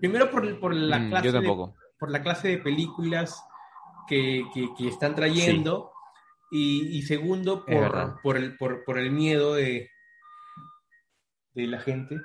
[0.00, 3.42] Primero por, por la, mm, clase de, por la clase de películas
[4.06, 5.92] que, que, están trayendo
[6.50, 9.88] y, y, segundo por, por, el, por, por el miedo de,
[11.54, 12.16] de la gente.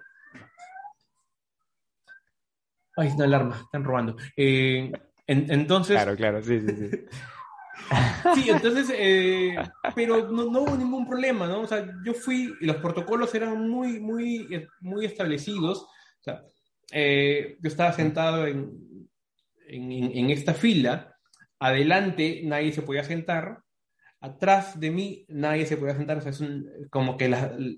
[2.97, 4.17] Ay, es una alarma, están robando.
[4.35, 4.91] Eh,
[5.27, 5.95] entonces.
[5.95, 6.89] Claro, claro, sí, sí, sí.
[8.35, 9.55] Sí, entonces, eh,
[9.95, 11.61] pero no, hubo ningún problema, ¿no?
[11.61, 14.47] O sea, yo fui, y los protocolos eran muy, muy,
[14.79, 15.83] muy establecidos.
[15.83, 16.43] O sea,
[16.91, 19.09] eh, yo estaba sentado en,
[19.67, 21.15] en, esta fila,
[21.59, 23.59] adelante nadie se podía sentar,
[24.19, 26.43] atrás de mí nadie se podía sentar, o sea, es
[26.89, 27.29] como que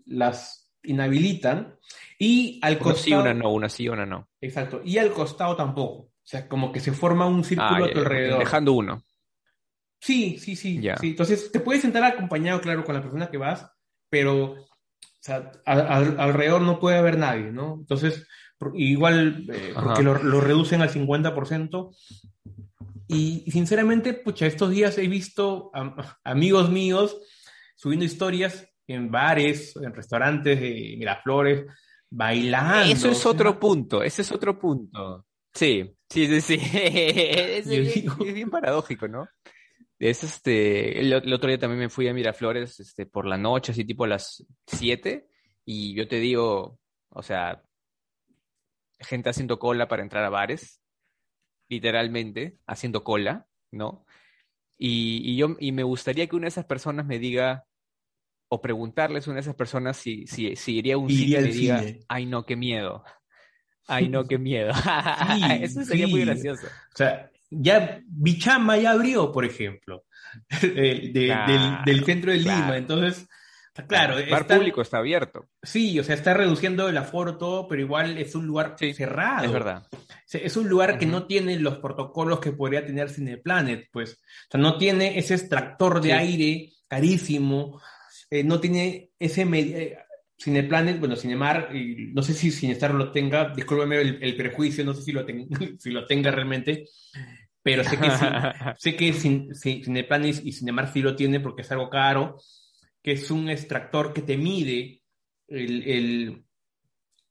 [0.06, 1.76] las inhabilitan,
[2.20, 3.04] y al costado...
[3.04, 4.28] sí, una no, una sí, una no.
[4.42, 6.10] Exacto, y al costado tampoco.
[6.24, 8.40] O sea, como que se forma un círculo ah, a tu alrededor.
[8.40, 9.04] Dejando uno.
[10.04, 11.08] Sí, sí, sí, sí.
[11.08, 13.72] Entonces, te puedes sentar acompañado, claro, con la persona que vas,
[14.10, 14.68] pero o
[15.22, 17.76] sea, alrededor no puede haber nadie, ¿no?
[17.80, 18.28] Entonces,
[18.74, 21.96] igual, eh, porque lo, reducen al 50%.
[23.08, 25.72] Y, sinceramente, pucha, estos días he visto
[26.26, 27.18] amigos míos
[27.78, 31.66] subiendo historias en bares, en restaurantes de Miraflores,
[32.10, 32.92] bailando.
[32.92, 35.26] Eso es otro punto, ese es otro punto.
[35.54, 36.60] Sí, sí, sí, sí.
[36.74, 39.30] es, es bien paradójico, ¿no?
[40.04, 43.86] Es este, el, otro día también me fui a Miraflores este, por la noche, así
[43.86, 45.30] tipo a las 7,
[45.64, 47.64] y yo te digo, o sea,
[49.00, 50.82] gente haciendo cola para entrar a bares,
[51.70, 54.06] literalmente, haciendo cola, ¿no?
[54.78, 57.66] Y, yo, y me gustaría que una de esas personas me diga,
[58.50, 61.52] o preguntarles a una de esas personas si, si, si iría a un cine y
[61.54, 63.06] diga, ay no, qué miedo.
[63.88, 64.74] Ay no, qué miedo.
[65.62, 66.68] Eso sería muy gracioso.
[66.68, 70.06] O sea, ya Bichama ya abrió, por ejemplo,
[70.62, 72.78] del, centro de Lima.
[72.78, 73.28] Entonces,
[73.88, 74.18] claro.
[74.18, 75.48] El bar público está abierto.
[75.62, 79.46] Sí, o sea, está reduciendo el aforo todo, pero igual es un lugar cerrado.
[79.46, 79.88] Es verdad.
[80.32, 84.14] Es un lugar que no tiene los protocolos que podría tener Cineplanet, pues.
[84.14, 87.82] O sea, no tiene ese extractor de aire carísimo,
[88.30, 89.42] eh, no tiene ese.
[89.44, 89.98] Eh,
[90.44, 95.12] Cineplanet, bueno, Cinemar, no sé si Sinestar lo tenga, discúlpeme el, prejuicio, no sé si
[95.12, 95.26] lo,
[95.80, 96.86] si lo tenga realmente,
[97.64, 98.12] pero sé que,
[98.78, 102.38] sé que Cineplanis y Cinemar sí lo tiene porque es algo caro,
[103.02, 105.02] que es un extractor que te mide
[105.48, 106.44] el,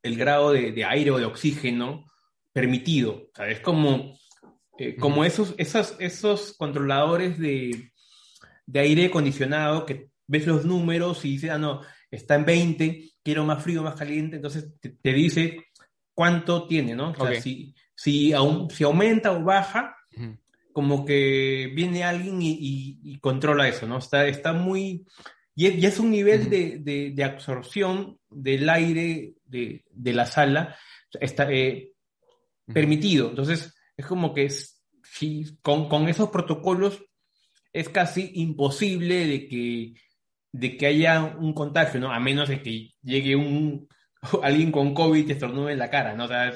[0.02, 2.10] grado de, aire o de oxígeno
[2.52, 3.12] permitido.
[3.12, 4.14] O sea, es como,
[4.78, 7.92] eh, como esos, esos, esos controladores de,
[8.74, 13.62] aire acondicionado que ves los números y dices, ah, no, está en 20, quiero más
[13.62, 15.66] frío, más caliente, entonces te, dice
[16.14, 17.10] cuánto tiene, ¿no?
[17.10, 18.32] O sea, si, si,
[18.70, 19.94] si aumenta o baja,
[20.72, 23.98] como que viene alguien y, controla eso, ¿no?
[23.98, 25.06] Está, está muy...
[25.54, 30.76] Y es, un nivel de, absorción del aire de, la sala
[31.20, 31.92] está eh,
[32.72, 33.28] permitido.
[33.28, 37.04] Entonces, es como que si, con, esos protocolos
[37.72, 39.94] es casi imposible de que
[40.52, 42.12] de que haya un contagio, ¿no?
[42.12, 43.88] A menos de que llegue un
[44.42, 46.24] alguien con COVID y estornude en la cara, ¿no?
[46.24, 46.52] O sea,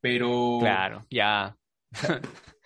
[0.00, 0.58] pero...
[0.60, 1.56] Claro, ya.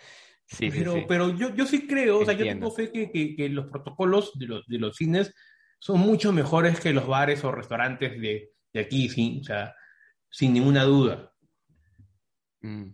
[0.52, 3.48] sí, pero, sí, pero yo, yo sí creo, o sea, yo tengo fe que, que,
[3.48, 5.34] los protocolos de los, de los cines
[5.78, 9.74] son mucho mejores que los bares o restaurantes de, de aquí, sí, o sea,
[10.30, 11.32] sin ninguna duda.
[12.60, 12.90] Mm.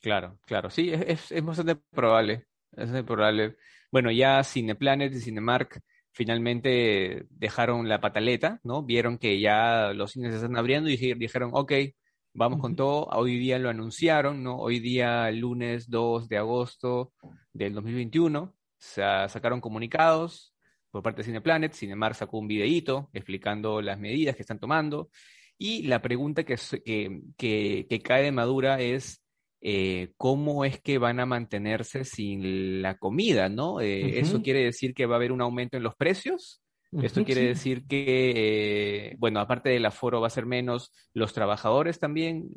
[0.00, 3.56] Claro, claro, sí, es, es, bastante probable, es bastante probable.
[3.90, 5.80] Bueno, ya Cineplanet y Cinemark
[6.12, 8.82] finalmente dejaron la pataleta, ¿no?
[8.82, 11.72] Vieron que ya los cines se están abriendo y dijeron, ok,
[12.34, 13.06] vamos con todo.
[13.12, 14.58] Hoy día lo anunciaron, ¿no?
[14.58, 17.12] Hoy día, lunes 2 de agosto
[17.52, 20.54] del 2021, se sacaron comunicados
[20.90, 21.72] por parte de Cineplanet.
[21.72, 25.08] Cinemark sacó un videíto explicando las medidas que están tomando.
[25.56, 26.58] Y la pregunta que,
[27.36, 29.22] que, que cae de madura es,
[29.60, 33.80] eh, cómo es que van a mantenerse sin la comida, ¿no?
[33.80, 36.60] Eh, ¿Eso quiere decir que va a haber un aumento en los precios?
[37.02, 38.32] Esto quiere decir que,
[39.10, 42.48] eh, bueno, aparte del aforo va a ser menos, los trabajadores también,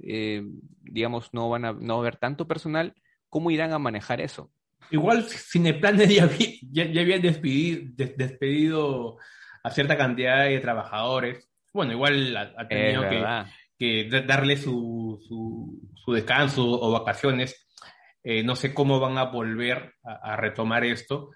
[0.81, 2.93] digamos, no van a no va a haber tanto personal.
[3.29, 4.51] ¿Cómo irán a manejar eso?
[4.91, 6.29] Igual Cineplanes ya,
[6.71, 7.81] ya, ya habían despedido,
[8.15, 9.17] despedido,
[9.63, 11.49] a cierta cantidad de trabajadores.
[11.73, 13.23] Bueno, igual ha, tenido que,
[13.77, 17.67] que darle su, su, descanso o vacaciones.
[18.23, 21.31] Eh, no sé cómo van a volver a, retomar esto,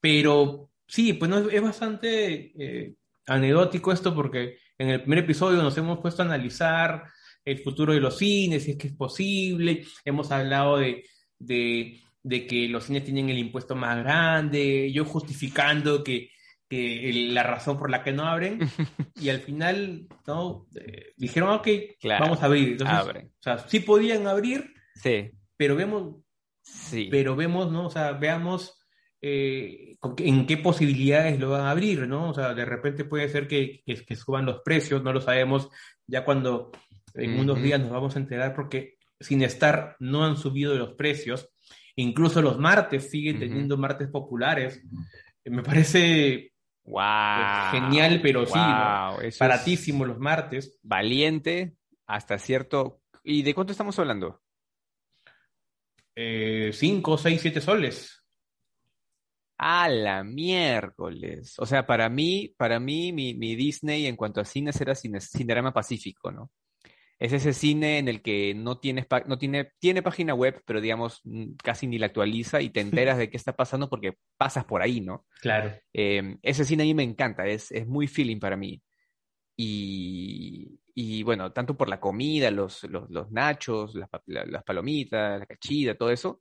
[0.00, 2.94] pero sí, pues no, es bastante eh,
[3.26, 7.04] anecdótico esto porque en el primer episodio nos hemos puesto a analizar
[7.46, 11.04] el futuro de los cines, si es que es posible, hemos hablado de,
[11.38, 16.30] de, de que los cines tienen el impuesto más grande, yo justificando que
[16.70, 18.58] la razón por la que no abren,
[19.16, 20.66] y al final ¿no?
[20.74, 21.68] Eh, dijeron, ok,
[22.20, 22.72] vamos a abrir.
[22.72, 25.30] Entonces, O sea, sí podían abrir, sí.
[25.56, 26.16] pero vemos,
[26.62, 27.08] sí.
[27.10, 27.86] pero vemos, ¿no?
[27.86, 28.81] O sea, veamos
[29.22, 32.30] eh, en qué posibilidades lo van a abrir, ¿no?
[32.30, 35.68] O sea, de repente puede ser que, que, suban los precios, no lo sabemos,
[36.06, 36.72] ya cuando
[37.14, 41.48] en unos días nos vamos a enterar, porque sin estar no han subido los precios,
[41.96, 44.82] incluso los martes siguen teniendo martes populares.
[45.44, 46.52] Me parece
[46.84, 47.70] Wow.
[47.70, 48.58] Genial, pero sí,
[49.38, 50.78] baratísimo los martes.
[50.82, 53.00] Valiente hasta cierto.
[53.22, 54.42] ¿Y de cuánto estamos hablando?
[56.14, 58.21] Eh, cinco, seis, siete soles.
[59.64, 61.54] A la miércoles.
[61.58, 65.72] O sea, para mí, para mí, mi, mi Disney en cuanto a cines era Cinerama
[65.72, 66.50] Pacífico, ¿no?
[67.22, 71.22] es ese cine en el que no, tienes no tiene, tiene página web, pero digamos
[71.62, 75.00] casi ni la actualiza y te enteras de qué está pasando porque pasas por ahí,
[75.00, 75.24] ¿no?
[75.40, 75.72] Claro.
[75.92, 78.82] Em, ese cine a mí me encanta, es, es muy feeling para mí.
[79.56, 85.46] Y, y, bueno, tanto por la comida, los, los, los nachos, las, las, palomitas, la
[85.46, 86.40] cachida, todo eso,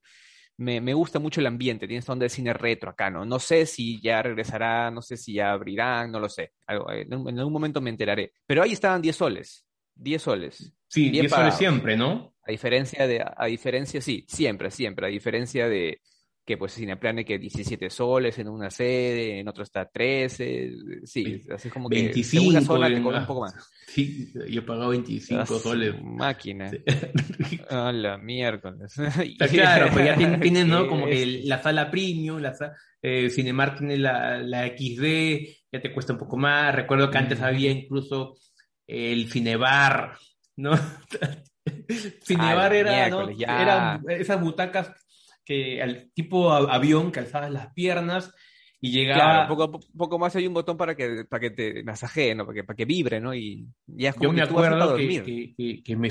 [0.58, 3.26] me, me, gusta mucho el ambiente, tiene esta onda de cine retro acá, ¿no?
[3.26, 6.54] No sé si ya regresará, no sé si ya abrirán, no lo sé.
[6.68, 8.34] En, en algún momento me enteraré.
[8.46, 9.66] Pero ahí estaban 10 soles.
[9.96, 10.74] 10 soles.
[10.88, 12.36] Sí, 10 soles siempre, ¿no?
[12.44, 16.02] A diferencia de, a diferencia, sí, siempre, siempre, a diferencia de
[16.44, 20.72] que pues Cineplane que 17 soles en una sede, en otro está 13,
[21.04, 23.54] sí, así como que 25 una zona te cobra un poco más.
[23.88, 26.02] Sí, yo he pagado 25 soles.
[26.04, 26.72] Máquina.
[27.70, 28.94] A la miércoles.
[29.52, 30.88] claro, pues ya tienen, ¿no?
[30.88, 32.56] Como que la sala premium, la
[33.02, 36.74] eh, Cinemark tiene la, la XD, ya te cuesta un poco más.
[36.74, 38.36] Recuerdo que antes había incluso
[38.88, 40.18] el Cinebar,
[40.56, 40.72] ¿no?
[42.26, 43.30] Cinebar era, ¿no?
[43.30, 44.92] Eran esas butacas
[45.46, 48.34] que al tipo avión que alzabas las piernas
[48.80, 49.46] y llegaba.
[49.46, 52.46] Claro, poco, poco más hay un botón para que, para que te masajee, ¿no?
[52.46, 53.34] Para que, para que vibre, ¿no?
[53.34, 56.10] Y ya es como Yo me acuerdo que, que, que, me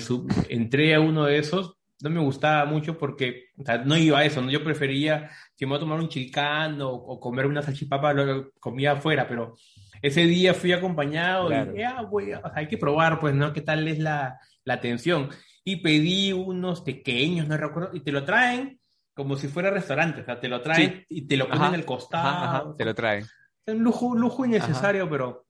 [0.48, 4.24] entré a uno de esos, no me gustaba mucho porque o sea, no iba a
[4.24, 4.50] eso, ¿no?
[4.50, 8.52] Yo prefería, si me voy a tomar un chilcán o, o comer una salchipapa, lo
[8.60, 9.56] comía afuera, pero
[10.00, 12.08] ese día fui acompañado y dije, ah,
[12.54, 13.52] hay que probar, pues, ¿no?
[13.52, 15.28] ¿Qué tal es la, la atención?
[15.64, 18.79] Y pedí unos pequeños, no recuerdo, y te lo traen
[19.20, 22.74] como si fuera restaurante, o sea, te lo traen y te lo ponen al costado.
[22.74, 23.24] te lo traen.
[23.66, 25.46] Es un lujo, lujo innecesario, pero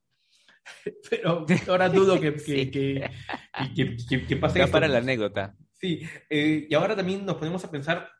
[1.10, 5.56] pero ahora dudo que, que, que, que, pase para la anécdota.
[5.74, 8.10] Sí, eh, y ahora también nos ponemos a pensar,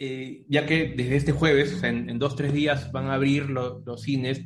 [0.00, 3.14] eh, ya que desde este jueves, o sea, en, en, dos, tres días van a
[3.14, 4.42] abrir los cines,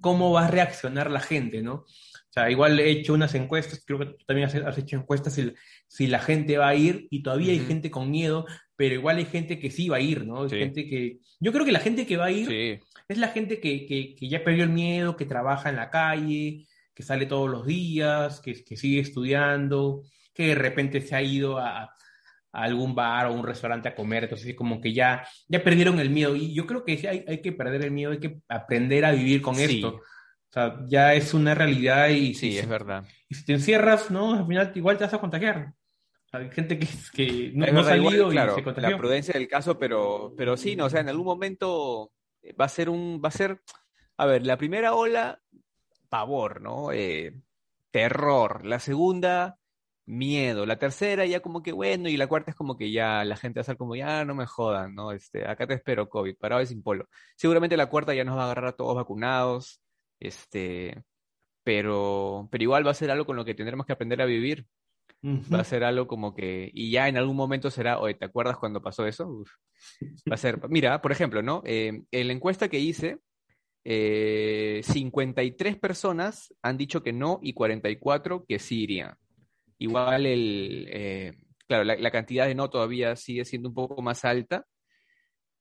[0.00, 1.86] cómo va a reaccionar la gente, ¿no?
[2.28, 5.52] O sea, igual he hecho unas encuestas, creo que tú también has, hecho encuestas si,
[5.86, 9.24] si, la gente va a ir y todavía hay gente con miedo, pero igual hay
[9.24, 10.42] gente que sí va a ir, ¿no?
[10.42, 11.20] Hay gente que...
[11.40, 14.28] Yo creo que la gente que va a ir es la gente que, que, que,
[14.28, 18.62] ya perdió el miedo, que trabaja en la calle, que sale todos los días, que,
[18.62, 20.02] que sigue estudiando,
[20.34, 21.94] que de repente se ha ido a,
[22.52, 26.34] algún bar o un restaurante a comer, entonces como que ya, ya perdieron el miedo.
[26.34, 29.42] Y yo creo que hay, hay que perder el miedo, hay que aprender a vivir
[29.42, 30.00] con esto.
[30.50, 32.34] O sea, ya es una realidad y...
[32.34, 33.04] Sí, es verdad.
[33.28, 34.34] Y si te encierras, ¿no?
[34.34, 35.74] Al final igual te vas a contagiar.
[36.32, 38.90] hay gente que, que no, ha salido y se contagió.
[38.90, 42.12] La prudencia del caso, pero, pero sí, no, o sea, en algún momento
[42.58, 43.20] va a ser un...
[43.22, 43.60] Va a ser...
[44.16, 45.40] A ver, la primera ola,
[46.08, 46.92] pavor, ¿no?
[46.92, 47.34] Eh,
[47.90, 48.64] terror.
[48.64, 49.58] La segunda,
[50.08, 50.66] miedo.
[50.66, 53.60] La tercera ya como que bueno, y la cuarta es como que ya la gente
[53.60, 55.12] va a ser como, ya no me jodan, ¿no?
[55.12, 57.06] Este, acá te espero, COVID, parado y sin polo.
[57.36, 59.82] Seguramente la cuarta ya nos va a agarrar a todos vacunados,
[60.20, 61.02] este,
[61.64, 64.66] pero, pero igual va a ser algo con lo que tendremos que aprender a vivir.
[65.22, 68.56] Va a ser algo como que, y ya en algún momento será, oye, ¿te acuerdas
[68.56, 69.42] cuando pasó eso?
[70.30, 71.62] Va a ser, mira, por ejemplo, ¿no?
[71.64, 73.18] Eh, en la encuesta que hice,
[73.84, 79.16] 53 eh, personas han dicho que no y 44 que sí irían.
[79.78, 81.32] Igual el, eh,
[81.66, 84.66] claro, la, cantidad de no todavía sigue siendo un poco más alta.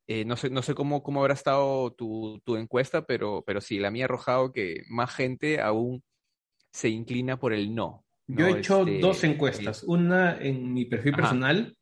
[0.07, 3.91] Eh, no sé, no sé cómo, cómo habrá estado tu, encuesta, pero, pero sí, la
[3.91, 6.03] mía ha arrojado que más gente aún
[6.71, 8.05] se inclina por el no.
[8.27, 9.83] Yo he hecho este, dos encuestas.
[9.83, 11.77] Una en mi perfil personal,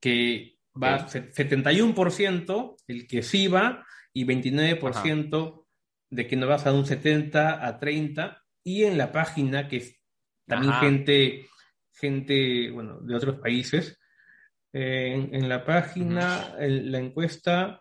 [0.00, 5.64] que va 71% el que sí va y 29%
[6.10, 8.42] de que no vas a un 70 a 30.
[8.64, 10.00] Y en la página, que es
[10.46, 11.46] también gente
[11.96, 13.98] gente, bueno, de otros países.
[14.72, 17.80] En, la página, la encuesta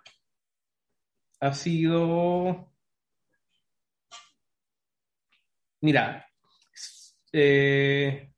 [1.40, 2.72] ha sido,
[5.82, 6.26] mira,
[7.32, 8.32] eh,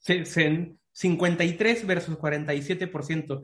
[0.00, 3.42] 53 versus 47%.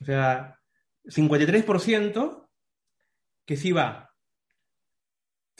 [0.00, 0.58] O sea,
[1.04, 2.48] 53%
[3.44, 4.09] que sí va,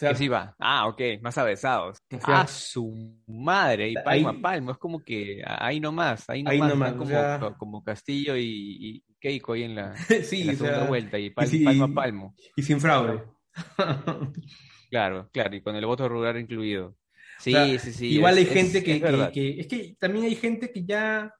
[0.01, 0.55] que sí va.
[0.59, 1.99] Ah, ok, más avesados.
[2.23, 2.93] ah, su
[3.27, 8.37] madre, y palmo a palmo, es como que ahí nomás, ahí nomás, como, como, Castillo
[8.37, 12.35] y, Keiko ahí en la, segunda vuelta, y, palmo a palmo.
[12.57, 13.23] Y sin fraude.
[14.91, 16.97] claro, claro, y con el voto rural incluido.
[17.39, 18.07] Sí, sí, sí.
[18.15, 21.35] Igual hay gente que, es que también hay gente que ya,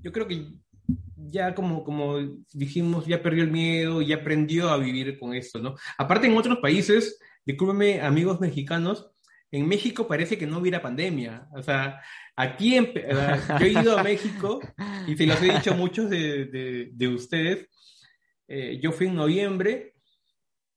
[0.00, 0.46] yo creo que
[1.16, 2.18] ya como, como
[2.52, 5.76] dijimos, ya perdió el miedo, ya aprendió a vivir con esto, ¿no?
[5.98, 9.10] Aparte en otros países discúlpenme amigos mexicanos,
[9.52, 11.48] en México parece que no hubiera pandemia.
[11.52, 12.02] O sea,
[12.34, 12.82] aquí yo
[13.60, 14.60] he ido a México
[15.06, 17.68] y se los he dicho muchos de, de, ustedes.
[18.48, 19.94] Eh, yo fui en noviembre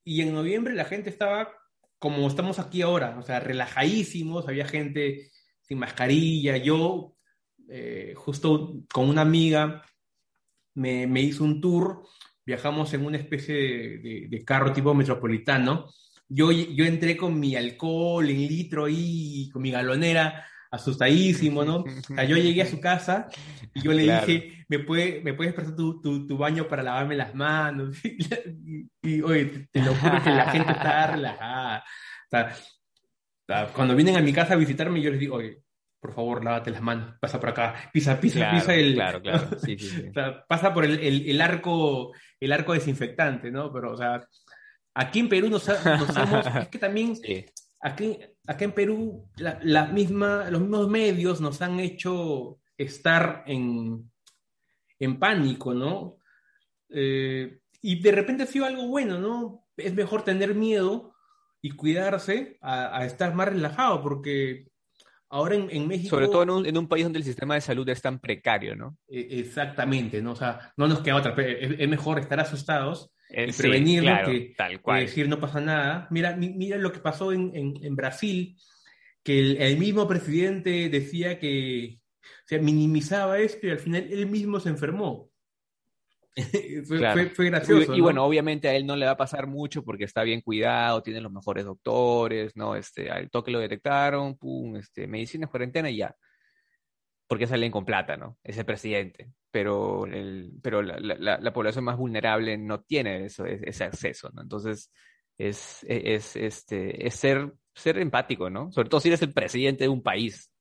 [0.04, 1.52] y en noviembre la gente estaba
[1.98, 6.56] como estamos aquí ahora, o sea, relajadísimos, había gente sin mascarilla.
[6.56, 7.16] Yo,
[7.68, 9.84] eh, justo con una amiga,
[10.76, 12.04] me, me, hizo un tour,
[12.46, 15.90] viajamos en una especie de carro tipo metropolitano
[16.30, 21.78] yo, yo entré con mi alcohol en litro y con mi galonera, asustadísimo, ¿no?
[21.78, 23.28] O sea, yo llegué a su casa
[23.74, 27.34] y yo le dije, ¿me, puede, ¿me puedes prestar tu, tu, baño para lavarme las
[27.34, 27.98] manos?
[29.02, 31.80] y, oye, te, lo juro que la gente está relajada.
[31.80, 35.64] O sea, cuando vienen a mi casa a visitarme, yo les digo, oye,
[36.00, 38.94] por favor, lávate las manos, pasa por acá, pisa, pisa, pisa el...
[38.94, 40.08] Claro, claro, sí, sí, sí.
[40.10, 43.74] O sea, pasa por el, el, el, arco, el arco desinfectante, ¿no?
[43.74, 44.22] Pero, o sea,
[45.00, 47.14] Aquí en Perú nos, somos, es que también
[47.80, 54.12] aquí, acá en Perú la, misma, los mismos medios nos han hecho estar en,
[55.00, 56.18] en pánico, ¿no?
[56.90, 59.66] Eh, y de repente ha sido algo bueno, ¿no?
[59.78, 61.14] Es mejor tener miedo
[61.62, 64.68] y cuidarse a, estar más relajado, porque
[65.30, 66.10] ahora en, México...
[66.10, 68.76] Sobre todo en un, en un, país donde el sistema de salud es tan precario,
[68.76, 68.98] ¿no?
[69.08, 70.34] E, exactamente, ¿no?
[70.34, 75.02] O sea, no nos queda otra, es mejor estar asustados eh, prevenirlo, que, tal cual.
[75.02, 76.08] decir no pasa nada.
[76.10, 78.58] Mira, mira lo que pasó en, en, Brasil,
[79.24, 82.00] que el, mismo presidente decía que
[82.52, 85.30] o minimizaba esto y al final él mismo se enfermó.
[86.86, 87.96] fue, gracioso.
[87.96, 91.04] Y, bueno, obviamente a él no le va a pasar mucho porque está bien cuidado,
[91.04, 92.76] tiene los mejores doctores, ¿no?
[92.76, 96.16] Este, al toque lo detectaron, pum, este, medicina, cuarentena y ya
[97.30, 98.40] porque salen con plata, ¿no?
[98.44, 99.32] Es el presidente.
[99.52, 101.00] Pero, el, pero la,
[101.40, 104.44] la, población más vulnerable no tiene eso, ese acceso, ¿no?
[104.44, 104.92] Entonces,
[105.38, 108.72] es, es, este, es ser, ser empático, ¿no?
[108.72, 110.52] Sobre todo si eres el presidente de un país.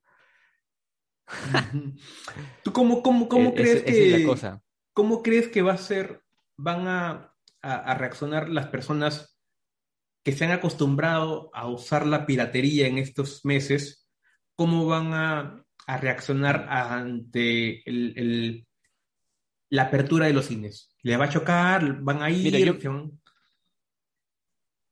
[2.65, 4.25] ¿Tú cómo, cómo, cómo crees que...
[4.25, 4.63] cosa.
[4.95, 6.23] ¿Cómo crees que va a ser,
[6.57, 9.39] van a, a reaccionar las personas
[10.25, 14.09] que se han acostumbrado a usar la piratería en estos meses?
[14.57, 17.83] ¿Cómo van a a reaccionar ante
[19.71, 20.95] la apertura de los cines?
[21.03, 22.01] ¿Le va a chocar?
[22.01, 22.79] ¿Van a ir?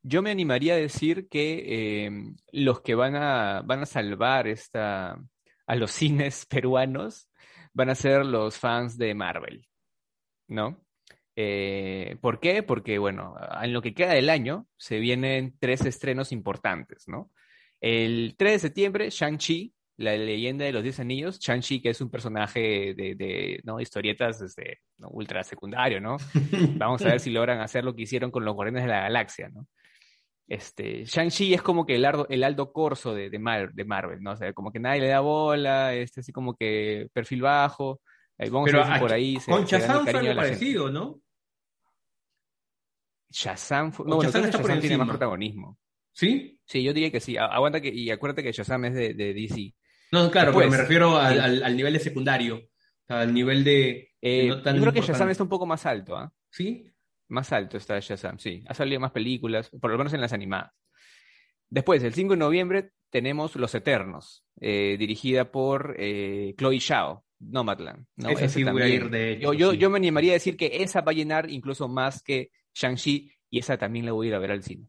[0.03, 2.11] yo, me animaría a decir que eh,
[2.53, 5.19] los que van a, van a salvar esta,
[5.67, 7.29] a los cines peruanos
[7.73, 9.67] van a ser los fans de Marvel,
[10.49, 10.83] ¿no?
[11.39, 12.63] Eh, ¿Por qué?
[12.63, 17.31] Porque, bueno, en lo que queda del año se vienen tres estrenos importantes, ¿no?
[17.81, 22.11] El 3 de septiembre, Shang-Chi, la leyenda de los Diez Anillos, Shang-Chi, que es un
[22.11, 23.81] personaje de, ¿no?
[23.81, 26.17] historietas desde ultra secundario, ¿no?
[26.77, 29.49] Vamos a ver si logran hacer lo que hicieron con los Guardianes de la Galaxia,
[29.49, 29.67] ¿no?
[30.49, 34.33] Este, Shang-Chi es como que el, el Aldo Corso de, de, Marvel, ¿no?
[34.33, 38.01] O sea, como que nadie le da bola, este, así como que perfil bajo.
[38.39, 39.41] vamos a ver por ahí.
[39.41, 41.21] Se, con Shazam fue algo parecido, ¿no?
[43.31, 45.79] Shazam, no, bueno, Shazam tiene más protagonismo.
[46.13, 46.59] ¿Sí?
[46.65, 47.37] Sí, yo diría que sí.
[47.37, 49.75] Aguanta que, y acuérdate que Shazam es de, de DC.
[50.13, 52.69] No, claro, pero me refiero al, al, nivel de secundario,
[53.09, 54.13] al nivel de...
[54.21, 56.33] Eh, yo creo que Shazam está un poco más alto, ¿ah?
[56.51, 56.93] ¿Sí?
[57.29, 58.65] Más alto está Shazam, sí.
[58.67, 60.73] Ha salido más películas, por lo menos en las animadas.
[61.69, 68.07] Después, el 5 de noviembre, tenemos Los Eternos, eh, dirigida por eh, Chloe Shao, Nomadland.
[68.17, 68.31] ¿no?
[68.31, 71.01] Ese sí voy a ir de yo, yo, yo, me animaría a decir que esa
[71.01, 74.39] va a llenar incluso más que Shang-Chi y esa también la voy a ir a
[74.39, 74.89] ver al cine.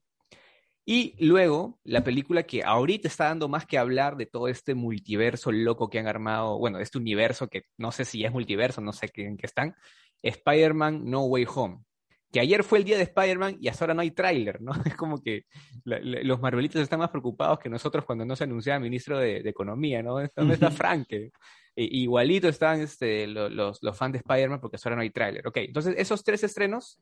[0.89, 5.51] Y luego, la película que ahorita está dando más que hablar de todo este multiverso
[5.51, 9.11] loco que han armado, bueno, este universo que no sé si es multiverso, no sé
[9.15, 9.75] en qué están,
[10.23, 11.79] Spider-Man No Way Home.
[12.31, 14.71] Que ayer fue el día de Spider-Man y hasta ahora no hay tráiler, ¿no?
[14.85, 15.43] Es como que
[15.83, 20.21] los Marvelitos están más preocupados que nosotros cuando no se anunciaba ministro de, Economía, ¿no?
[20.37, 21.11] ¿Dónde está Frank?
[21.11, 21.31] E,
[21.75, 25.45] igualito están este, los, los, fans de Spider-Man porque hasta ahora no hay tráiler.
[25.45, 26.97] Ok, entonces esos tres estrenos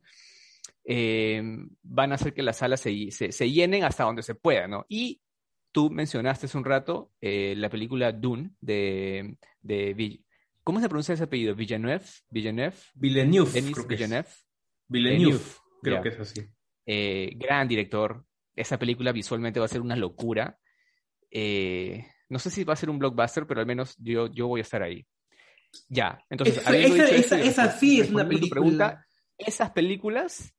[0.87, 1.41] eh,
[1.81, 4.85] van a hacer que las salas se, se, llenen hasta donde se pueda, ¿no?
[4.87, 5.19] Y
[5.71, 10.21] tú mencionaste hace un rato eh, la película Dune de, de,
[10.63, 11.55] ¿Cómo se pronuncia ese apellido?
[11.55, 12.05] Villeneuve.
[12.29, 12.75] Villeneuve.
[12.93, 13.51] Villeneuve.
[13.51, 14.29] Denis Villeneuve.
[14.87, 15.43] Villeneuve.
[15.81, 16.41] Creo que es así.
[16.85, 18.23] Eh, gran director.
[18.55, 20.59] Esa película visualmente va a ser una locura.
[21.31, 24.63] no sé si va a ser un blockbuster, pero al menos yo, yo voy a
[24.63, 25.05] estar ahí.
[25.89, 26.57] Ya, entonces...
[26.67, 28.61] esa, esa, sí es una película.
[28.61, 29.05] Pregunta,
[29.37, 30.54] esas películas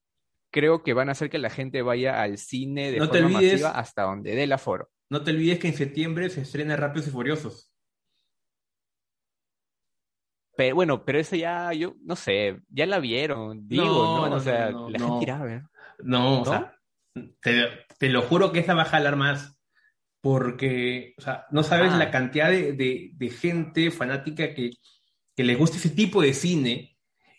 [0.51, 4.03] creo que van a hacer que la gente vaya al cine de forma masiva hasta
[4.03, 4.89] donde dé el aforo.
[5.09, 7.73] No te olvides que en septiembre se estrena Rápidos y Furiosos.
[10.55, 14.35] Pero bueno, pero esa ya, yo no sé, ya la vieron, digo, ¿no?
[14.35, 15.63] o sea, la gente irá a ver.
[15.99, 16.75] No, o sea,
[17.41, 19.53] te, lo juro que esa va a jalar más.
[20.19, 21.97] Porque, o sea, no sabes ah.
[21.97, 24.71] la cantidad de, gente fanática que,
[25.35, 26.97] que le gusta ese tipo de cine.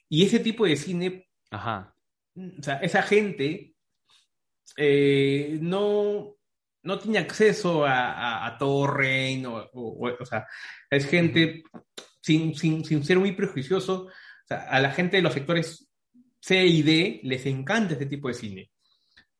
[0.09, 1.95] Y ese tipo de cine Ajá
[2.59, 3.75] o sea, esa gente
[4.77, 6.37] eh, no,
[6.83, 10.47] no tiene acceso a, a, Torrent, o, o, sea,
[10.91, 11.63] es gente
[12.21, 14.11] sin, sin, sin, ser muy prejuicioso, o
[14.47, 15.89] sea, a la gente de los sectores
[16.41, 18.71] C y D les encanta este tipo de cine.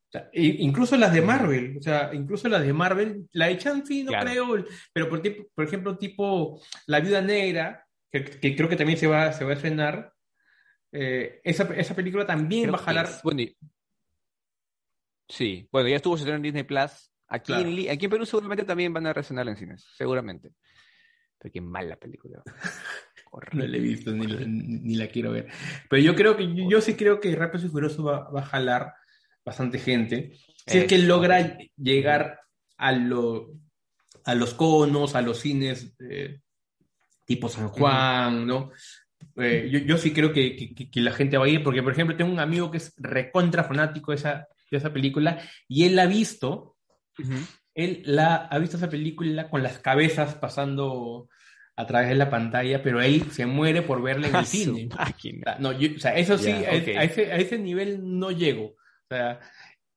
[0.09, 4.03] O sea, incluso las de Marvel, o sea, incluso las de Marvel, la de Chanfi
[4.03, 5.21] no creo, pero por,
[5.53, 9.51] por ejemplo, tipo La Viuda Negra, que, que, creo que también se va, se va
[9.51, 10.11] a estrenar,
[10.91, 13.09] eh, esa, esa, película también va a jalar.
[15.27, 17.11] sí, bueno, ya estuvo en Disney Plus.
[17.27, 20.51] Aquí, en, aquí en Perú seguramente también van a resonar en cines, seguramente.
[21.37, 22.41] Pero qué mala película.
[23.53, 25.47] no la he visto ni, ni, la quiero ver.
[25.89, 28.93] Pero yo creo que yo, sí creo que Rápido y Furioso va, va, a jalar
[29.45, 30.33] bastante gente.
[30.65, 32.39] Si es que logra llegar
[32.77, 33.53] a, lo,
[34.25, 36.41] a los conos, a los cines eh,
[37.25, 38.71] tipo San Juan, ¿no?
[39.37, 42.15] Eh, yo, yo, sí creo que, que, la gente va a ir, porque por ejemplo
[42.15, 46.03] tengo un amigo que es recontra fanático de esa, de esa película y él la
[46.03, 46.75] ha visto,
[47.73, 51.29] él la, ha visto esa película con las cabezas pasando
[51.75, 54.89] a través de la pantalla, pero él se muere por verla en el cine.
[55.59, 58.65] no, o sea, eso sí, a, ese, a ese nivel no llego.
[58.65, 59.39] O sea,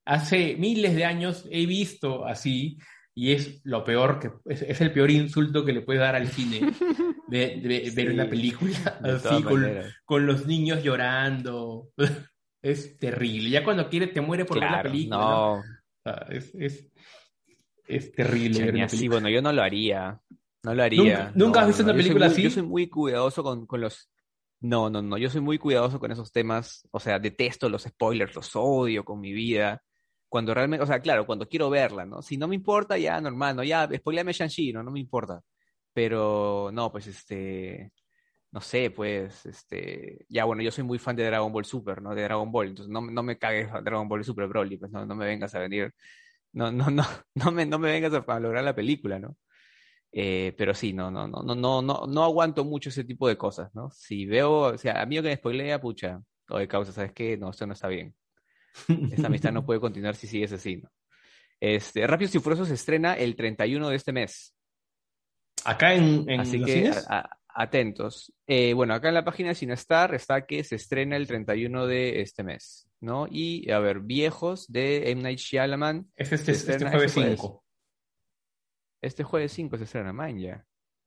[0.04, 2.78] hace miles de años he visto así
[3.14, 6.60] y es lo peor que es, el peor insulto que le puede dar al cine
[7.28, 8.98] de, ver una película.
[9.02, 9.42] Así
[10.04, 11.88] con, los niños llorando.
[12.64, 13.50] Es terrible.
[13.50, 15.62] Ya cuando quiere te muere por ver la película no.
[16.28, 16.86] es, es,
[17.88, 20.20] es, terrible ver así bueno yo no lo haría.
[20.62, 23.80] No lo haría nunca, has visto una película así yo soy muy cuidadoso con, con
[23.80, 24.12] los
[24.60, 28.36] no no no yo soy muy cuidadoso con esos temas o sea detesto los spoilers
[28.36, 29.82] los odio con mi vida
[30.32, 32.22] cuando realmente, o sea, claro, cuando quiero verla, ¿no?
[32.22, 33.64] Si no me importa, ya normal, ¿no?
[33.64, 34.82] Ya, spoileame Shang-Chi, ¿no?
[34.82, 35.42] No me importa.
[35.92, 37.92] Pero, no, pues, este,
[38.50, 42.14] no sé, pues, este, ya, bueno, yo soy muy fan de Dragon Ball Super, ¿no?
[42.14, 45.14] De Dragon Ball, entonces no, no me cagues Dragon Ball Super Broly, pues, no, no
[45.16, 45.92] me vengas a venir,
[46.52, 47.04] no, no, no,
[47.34, 49.36] no me, no me vengas a, lograr la película, ¿no?
[50.12, 53.38] Eh, pero sí, no, no, no, no, no, no, no aguanto mucho ese tipo de
[53.38, 53.90] cosas, ¿no?
[53.90, 57.36] Si veo, o sea, a mí que me spoilea, pucha, o de causa, ¿sabes qué?
[57.38, 58.14] No, esto no está bien.
[59.12, 60.90] Esta amistad no puede continuar si sigues así, ¿no?
[61.60, 64.54] Este, Rápidos y Furiosos se estrena el 31 de este mes.
[65.64, 66.90] ¿Acá en, Así que
[67.54, 68.32] atentos.
[68.46, 72.20] Eh, bueno, acá en la página de Cinestar está que se estrena el 31 de
[72.20, 73.26] este mes, ¿no?
[73.30, 75.22] Y, a ver, Viejos de M.
[75.22, 76.10] Night Shyamalan.
[76.16, 77.64] Es este, este, jueves 5.
[79.00, 80.64] Este jueves 5 se estrena, man, ya.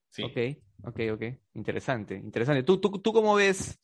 [0.09, 0.23] Sí.
[0.23, 1.23] Ok, ok, ok.
[1.55, 2.63] Interesante, interesante.
[2.63, 3.77] ¿Tú, tú, tú cómo ves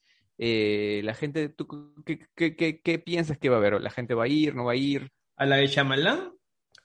[0.44, 1.50] eh, la gente?
[1.50, 3.80] Tú, qué, piensas que va a haber?
[3.80, 5.12] ¿La gente va a ir, no va a ir?
[5.38, 6.34] ¿A la de Shyamalan?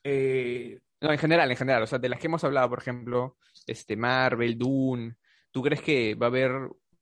[0.04, 0.78] Eh...
[1.00, 1.82] No, en general, en general.
[1.82, 5.16] O sea, de las que hemos hablado, por ejemplo, este Marvel, Dune,
[5.50, 6.52] ¿tú crees que va a haber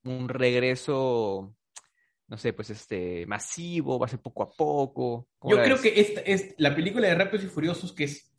[0.04, 1.56] un regreso,
[2.28, 5.30] no sé, pues este, masivo, va a ser poco a poco?
[5.42, 8.32] Yo creo que esta es la película de Rápidos y Furiosos, que es,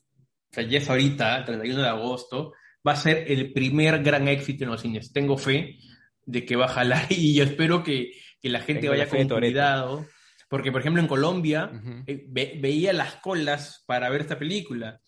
[0.51, 2.53] o sea, ya es ahorita, el 31 de agosto,
[2.87, 5.11] va a ser el primer gran éxito en los cines.
[5.11, 5.77] Tengo fe
[6.25, 8.11] de que va a jalar y yo espero que,
[8.43, 10.05] la gente vaya con cuidado.
[10.47, 11.71] Porque, por ejemplo, en Colombia
[12.05, 15.01] eh, veía las colas para ver esta película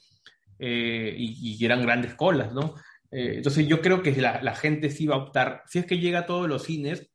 [0.58, 2.74] eh, y, y, eran grandes colas, ¿no?
[3.12, 6.20] Eh, entonces yo creo que la, gente sí va a optar, si es que llega
[6.20, 7.12] a todos los cines,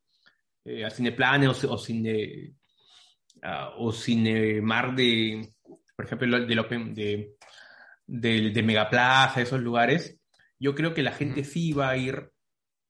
[0.87, 2.55] a Cineplane o, o Cine
[3.43, 5.49] uh, o Cinemar de,
[5.97, 7.35] por ejemplo, de,
[8.07, 10.21] de, de, Megaplaza, esos lugares,
[10.59, 12.32] yo creo que la gente sí va a ir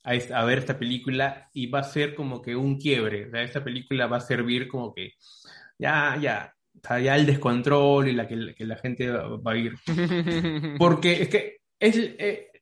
[0.02, 3.26] a, ver esta película y va a ser como que un quiebre.
[3.26, 5.14] O sea, esta película va a servir como que
[5.78, 6.54] ya, ya,
[7.00, 9.74] ya el descontrol y la que, la gente va, a ir.
[10.78, 12.52] Porque es que es, eh,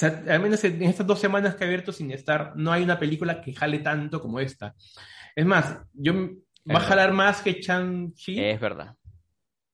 [0.00, 2.98] sea, al menos en estas dos semanas que he abierto sin estar, no hay una
[2.98, 4.74] película que jale tanto como esta.
[5.36, 6.14] Es más, yo
[6.68, 8.40] va a jalar más que Chang-Chi.
[8.40, 8.96] Es verdad.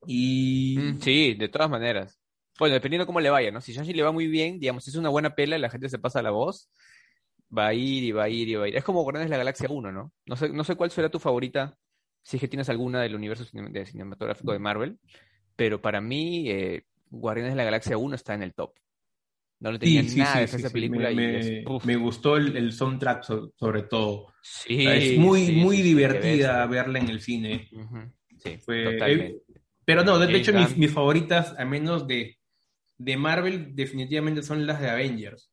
[0.05, 0.95] Y...
[1.01, 2.19] Sí, de todas maneras.
[2.57, 3.61] Bueno, dependiendo cómo le vaya, ¿no?
[3.61, 5.99] Si Shang-Chi le va muy bien, digamos, si es una buena pela, la gente se
[5.99, 6.69] pasa la voz,
[7.55, 8.75] va a ir y va a ir y va a ir.
[8.75, 10.11] Es como Guardianes de la Galaxia 1, ¿no?
[10.25, 11.77] No sé, no sé cuál será tu favorita,
[12.23, 14.99] si es que tienes alguna del universo cinematográfico de Marvel,
[15.55, 18.73] pero para mí, eh, Guardianes de la Galaxia 1 está en el top.
[19.59, 21.11] No le tenía nada de esa película.
[21.11, 24.33] Me, me, gustó el, soundtrack sobre todo.
[24.67, 27.67] es muy, muy divertida verla en el cine.
[28.37, 29.41] Sí, totalmente.
[29.83, 32.36] pero no, de, hecho mis, favoritas, al menos de,
[32.97, 35.51] de Marvel, definitivamente son las de Avengers.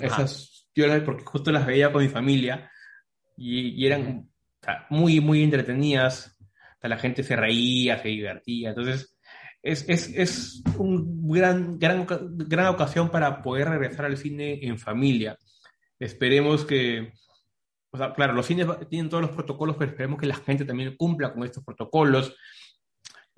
[0.00, 2.70] esas, yo las, porque justo las veía con mi familia
[3.36, 4.28] y, eran
[4.90, 6.36] muy, muy entretenidas.
[6.82, 8.70] la gente se reía, se divertía.
[8.70, 9.18] Entonces,
[9.62, 15.36] es, es, es un gran, gran, gran ocasión para poder regresar al cine en familia.
[15.98, 17.12] Esperemos que,
[17.90, 20.96] o sea, claro, los cines tienen todos los protocolos, pero esperemos que la gente también
[20.96, 22.36] cumpla con estos protocolos,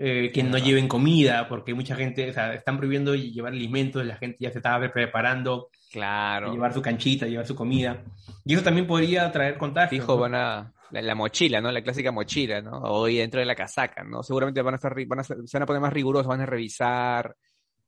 [0.03, 4.17] eh, que no lleven comida, porque mucha gente, o sea, están prohibiendo llevar alimentos, la
[4.17, 5.69] gente ya se estaba preparando.
[5.93, 6.51] Claro.
[6.51, 8.03] Llevar su canchita, llevar su comida.
[8.47, 10.01] Y eso también podría traer contagio.
[10.01, 11.71] Fijo, van a, la, mochila, ¿no?
[11.71, 12.79] La clásica mochila, ¿no?
[12.79, 14.23] Hoy dentro de la casaca, ¿no?
[14.23, 17.37] Seguramente van a estar, van a, se van a poner más rigurosos, van a revisar.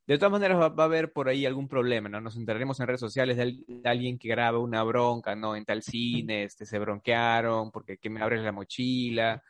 [0.06, 2.20] De todas maneras va, a haber por ahí algún problema, ¿no?
[2.20, 5.56] Nos enteraremos en redes sociales de, alguien que graba una bronca, ¿no?
[5.56, 9.42] En tal cine, este, se bronquearon porque que me abres la mochila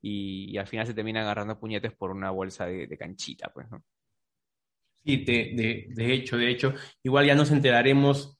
[0.00, 3.84] y, al final se termina agarrando puñetes por una bolsa de, canchita, pues, ¿no?
[5.02, 8.38] Sí, de, de, hecho, de hecho, igual ya nos enteraremos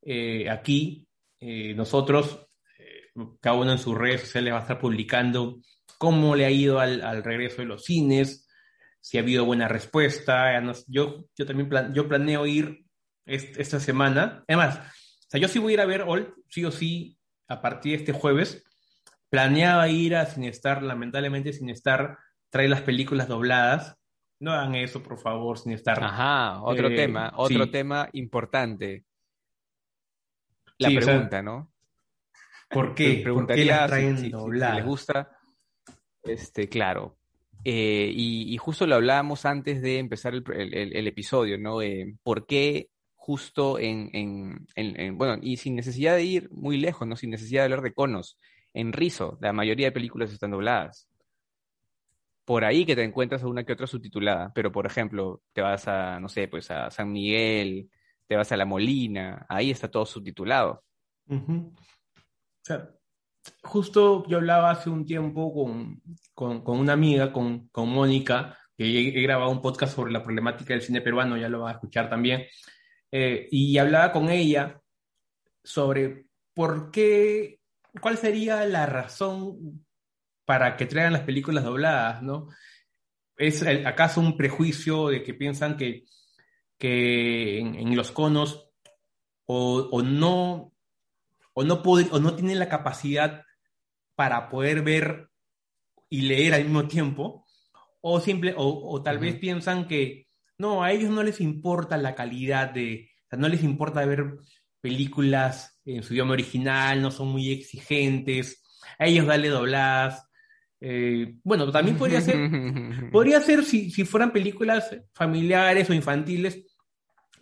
[0.00, 1.06] eh, aquí,
[1.38, 2.46] eh, nosotros,
[3.40, 5.60] cada uno en sus redes sociales va a estar publicando
[5.98, 8.48] cómo le ha ido al, regreso de los cines,
[9.00, 10.60] si ha habido buena respuesta.
[10.88, 12.86] Yo, yo también yo planeo ir
[13.24, 14.44] esta semana.
[14.48, 17.18] Además, o sea, yo sí voy a ir a ver Old, sí o sí,
[17.48, 18.64] a partir de este jueves.
[19.32, 22.18] Planeaba ir a Sinestar, lamentablemente Sinestar
[22.50, 23.96] trae las películas dobladas.
[24.40, 26.04] No hagan eso, por favor, Sinestar.
[26.04, 29.06] Ajá, otro eh, tema, otro tema importante.
[30.76, 31.72] La pregunta, ¿no?
[32.68, 33.24] ¿Por qué?
[33.26, 35.30] ¿Por qué las traen si, les gusta,
[36.24, 37.16] este, claro.
[37.64, 41.78] Eh, y, justo lo hablábamos antes de empezar el, episodio, ¿no?
[42.22, 44.10] ¿Por qué justo en,
[44.74, 47.16] en, bueno, y sin necesidad de ir muy lejos, ¿no?
[47.16, 48.36] Sin necesidad de hablar de conos,
[48.74, 51.08] en Rizo, la mayoría de películas están dobladas.
[52.44, 56.18] Por ahí que te encuentras una que otra subtitulada, pero por ejemplo, te vas a,
[56.18, 57.88] no sé, pues a San Miguel,
[58.26, 60.82] te vas a La Molina, ahí está todo subtitulado.
[63.62, 66.02] Justo yo hablaba hace un tiempo con,
[66.62, 70.82] con, una amiga, con, con Mónica, que he, grabado un podcast sobre la problemática del
[70.82, 72.46] cine peruano, ya lo va a escuchar también,
[73.10, 74.80] eh, y hablaba con ella
[75.62, 77.60] sobre por qué,
[78.00, 79.84] cuál sería la razón
[80.44, 82.48] para que traigan las películas dobladas, ¿no?
[83.36, 86.04] ¿Es acaso un prejuicio de que piensan que,
[86.78, 88.68] que en, los conos
[89.46, 90.72] o, o no
[91.54, 93.44] o no, o no tienen la capacidad
[94.14, 95.28] para poder ver
[96.08, 97.46] y leer al mismo tiempo,
[98.00, 100.26] o, simple, o, tal vez piensan que
[100.58, 104.38] no, a ellos no les importa la calidad de, no les importa ver
[104.82, 108.62] películas en su idioma original, no son muy exigentes,
[108.98, 110.28] a ellos dale dobladas.
[110.80, 112.36] Eh, bueno, también podría ser,
[113.12, 116.66] podría ser si, si fueran películas familiares o infantiles,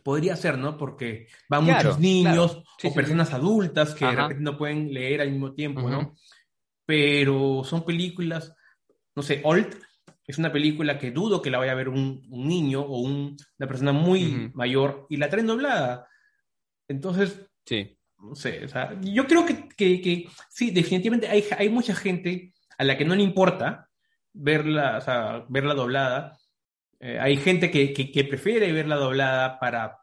[0.05, 0.77] podría ser, ¿no?
[0.77, 5.55] Porque van muchos niños o personas adultas que de repente no pueden leer al mismo
[5.55, 6.15] tiempo, ¿no?
[6.87, 8.55] Pero son películas,
[9.15, 9.77] no sé, Old
[10.31, 13.37] es una película que dudo que la vaya a ver un, niño o una
[13.67, 16.07] persona muy mayor y la traen doblada.
[16.91, 17.97] Entonces, sí.
[18.19, 22.83] no sé, o sea, yo creo que, que, sí, definitivamente hay, hay, mucha gente a
[22.83, 23.89] la que no le importa
[24.33, 26.37] verla, o sea, verla doblada.
[26.99, 29.99] Eh, hay gente que, que, prefiere verla doblada para,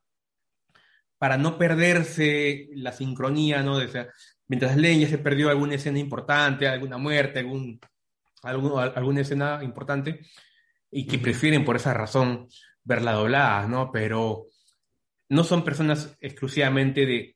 [1.17, 3.77] para no perderse la sincronía, ¿no?
[3.77, 4.07] De,
[4.47, 7.81] mientras leen ya se perdió alguna escena importante, alguna muerte, algún
[8.41, 10.21] alguna escena importante
[10.89, 12.47] y que prefieren por esa razón
[12.81, 13.91] verla doblada, ¿no?
[13.91, 14.47] Pero
[15.29, 17.35] no son personas exclusivamente de,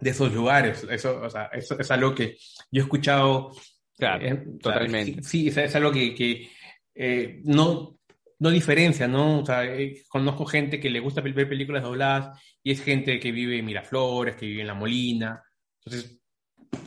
[0.00, 0.86] de esos lugares.
[0.90, 2.36] Eso, o sea, eso es algo que
[2.70, 3.52] yo he escuchado.
[3.96, 5.22] Claro, eh, totalmente.
[5.22, 6.50] sí, es, algo que, que
[6.94, 7.98] eh, no,
[8.38, 9.40] no diferencia, ¿no?
[9.40, 13.32] O sea, eh, conozco gente que le gusta ver películas dobladas y es gente que
[13.32, 15.42] vive en Miraflores, que vive en La Molina.
[15.84, 16.18] Entonces,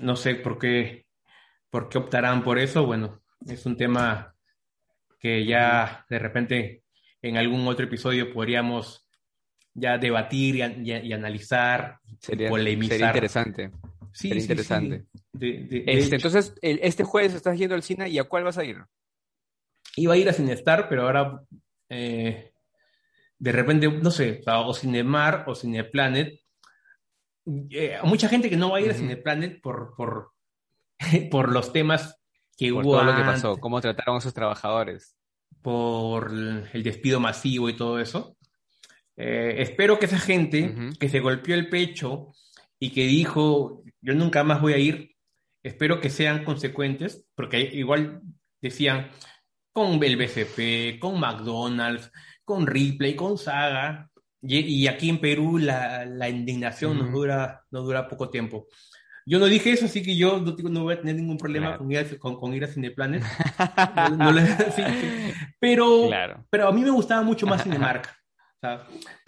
[0.02, 1.06] no sé por qué,
[1.70, 2.86] por qué optarán por eso.
[2.86, 4.36] Bueno, es un tema
[5.20, 6.84] que ya de repente
[7.22, 9.03] en algún otro episodio podríamos
[9.74, 12.98] ya debatir y, analizar, sería, polemizar.
[12.98, 13.72] Sería interesante.
[14.12, 15.06] Sí, sería interesante.
[15.40, 18.78] Este, entonces, este jueves estás yendo al cine y a cuál vas a ir?
[19.96, 21.42] Iba a ir a Cinestar, pero ahora
[21.90, 22.54] eh,
[23.38, 26.40] de repente, no sé, o Cinemar o Cineplanet.
[27.46, 30.32] Eh, mucha gente que no va a ir a Cineplanet por, por,
[31.32, 32.20] por los temas
[32.58, 35.18] que por todo lo que pasó, cómo trataron a esos trabajadores.
[35.62, 38.38] Por el despido masivo y todo eso.
[39.16, 42.34] Eh, espero que esa gente que se golpeó el pecho
[42.80, 45.16] y que dijo, yo nunca más voy a ir,
[45.62, 48.22] espero que sean consecuentes, porque igual
[48.62, 49.10] decían,
[49.72, 52.12] con el BCP, con McDonald's,
[52.44, 54.10] con Ripley, con Saga,
[54.46, 58.68] y, aquí en Perú la, la indignación nos, dura, nos dura poco tiempo.
[59.26, 61.90] Yo no dije eso, así que yo no, no voy a tener ningún problema con,
[61.90, 63.24] ir a, con, ir a Cineplanet.
[65.60, 66.10] pero,
[66.50, 68.23] pero a mí me gustaba mucho más Cinemark.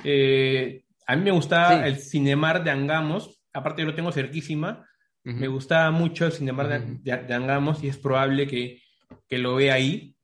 [0.04, 4.88] Eh, a mí me gustaba el Cinemark de Angamos, aparte yo lo tengo cerquísima.
[5.24, 8.80] Me gustaba mucho el Cinemark de, Angamos y es probable que,
[9.28, 10.16] que, lo vea ahí.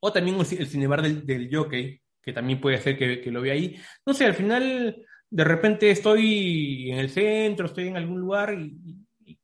[0.00, 3.52] O también el, Cinemark del, del Jockey, que también puede ser que, que lo vea
[3.52, 3.76] ahí.
[4.06, 8.56] No sé, al final de repente estoy en el centro, estoy en algún lugar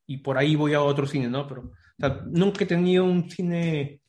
[0.08, 1.46] y, por ahí voy a otro cine, ¿no?
[1.46, 1.72] Pero
[2.26, 4.00] nunca he tenido un cine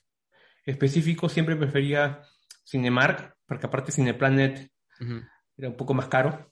[0.66, 2.22] específico, siempre prefería
[2.66, 4.72] Cinemark, porque aparte Cineplanet
[5.58, 6.52] era un poco más caro.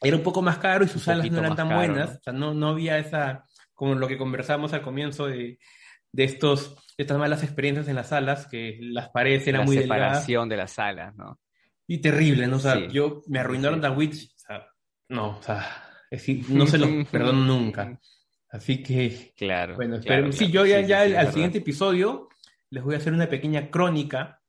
[0.00, 2.16] Era un poco más caro y sus salas no eran tan buenas, ¿no?
[2.16, 5.58] o sea, no, no había esa, como lo que conversamos al comienzo de,
[6.10, 10.00] de estos, estas malas experiencias en las salas, que las paredes eran muy delgadas.
[10.00, 11.38] La separación de las salas, ¿no?
[11.86, 12.56] Y terrible, ¿no?
[12.56, 14.32] O sea, yo me arruinaron The Witch
[15.12, 15.84] no, o sea,
[16.48, 18.00] no se lo perdono nunca.
[18.48, 19.76] Así que, claro.
[19.76, 20.00] Bueno,
[20.32, 22.28] sí, yo ya, ya al siguiente episodio
[22.70, 24.41] les voy a hacer una pequeña crónica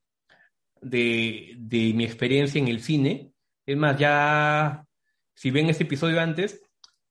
[0.83, 1.55] de,
[1.95, 3.31] mi experiencia en el cine.
[3.65, 4.85] Es más, ya,
[5.33, 6.61] si ven ese episodio antes,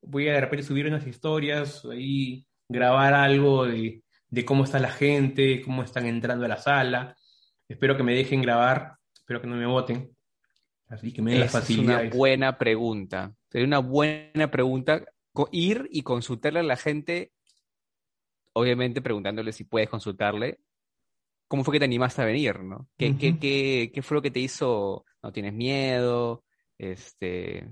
[0.01, 4.91] voy a de repente subir unas historias, ahí grabar algo de, de cómo está la
[4.91, 7.17] gente, cómo están entrando a la sala.
[7.69, 10.15] Espero que me dejen grabar, espero que no me voten.
[10.89, 13.35] Así que me Es una buena pregunta.
[13.49, 15.05] Sería una buena pregunta
[15.51, 17.33] ir y consultarle a la gente,
[18.53, 20.61] obviamente preguntándole si puedes consultarle,
[21.53, 22.89] cómo fue que te animaste a venir, ¿no?
[22.97, 26.45] ¿Qué, qué, fue lo que te hizo, no tienes miedo?
[26.79, 27.69] Este,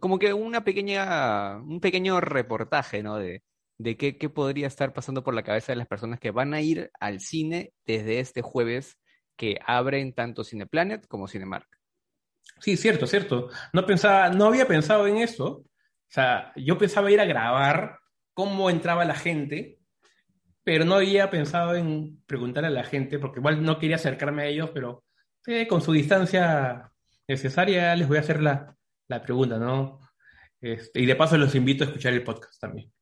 [0.00, 3.18] como que una pequeña, un pequeño reportaje, ¿no?
[3.18, 3.44] De,
[3.78, 6.60] de qué, qué podría estar pasando por la cabeza de las personas que van a
[6.60, 8.98] ir al cine desde este jueves
[9.36, 11.68] que abren tanto Cineplanet como Cinemark.
[12.58, 13.48] Sí, cierto, cierto.
[13.72, 15.46] No pensaba, no había pensado en eso.
[15.46, 15.64] O
[16.08, 18.00] sea, yo pensaba ir a grabar
[18.34, 19.78] cómo entraba la gente,
[20.62, 24.46] pero no había pensado en preguntarle a la gente, porque igual no quería acercarme a
[24.46, 25.04] ellos, pero
[25.68, 26.92] con su distancia
[27.26, 28.76] necesaria les voy a hacer la,
[29.24, 30.00] pregunta, ¿no?
[30.60, 32.92] Este, y de paso los invito a escuchar el podcast también.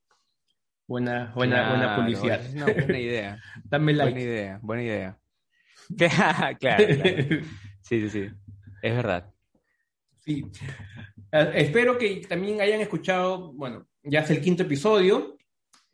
[0.87, 2.41] Buena, buena, buena publicidad.
[2.55, 3.43] buena idea.
[3.65, 4.13] Dame like.
[4.13, 5.19] Buena idea, buena idea.
[5.97, 6.85] claro, claro.
[7.83, 8.31] Sí, sí, sí.
[8.83, 9.33] Es verdad.
[10.19, 10.45] Sí.
[11.33, 15.39] Eh, espero que también hayan escuchado, bueno, ya es el quinto episodio.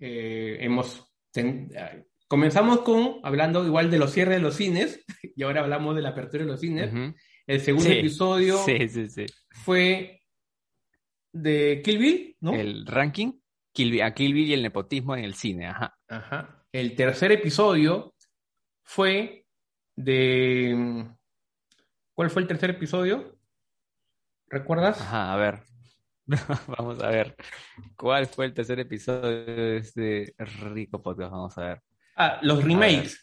[0.01, 5.05] Eh, hemos eh, comenzamos con hablando igual de los cierres de los cines
[5.37, 6.91] y ahora hablamos de la apertura de los cines.
[7.47, 8.59] El segundo episodio
[9.51, 10.23] fue
[11.33, 12.55] de Kill Bill, ¿no?
[12.55, 13.33] El ranking,
[13.73, 15.97] Kill a Kill Bill y el nepotismo en el cine, ajá.
[16.09, 16.65] Ajá.
[16.73, 18.15] El tercer episodio
[18.83, 19.47] fue
[19.97, 21.07] de...
[22.15, 23.37] ¿Cuál fue el tercer episodio?
[24.49, 25.01] ¿Recuerdas?
[25.01, 25.63] Ajá, a ver.
[26.79, 27.37] Vamos a ver.
[27.97, 31.33] ¿Cuál fue el tercer episodio de este rico podcast?
[31.33, 31.83] Vamos a ver.
[32.17, 33.21] Ah, los remakes.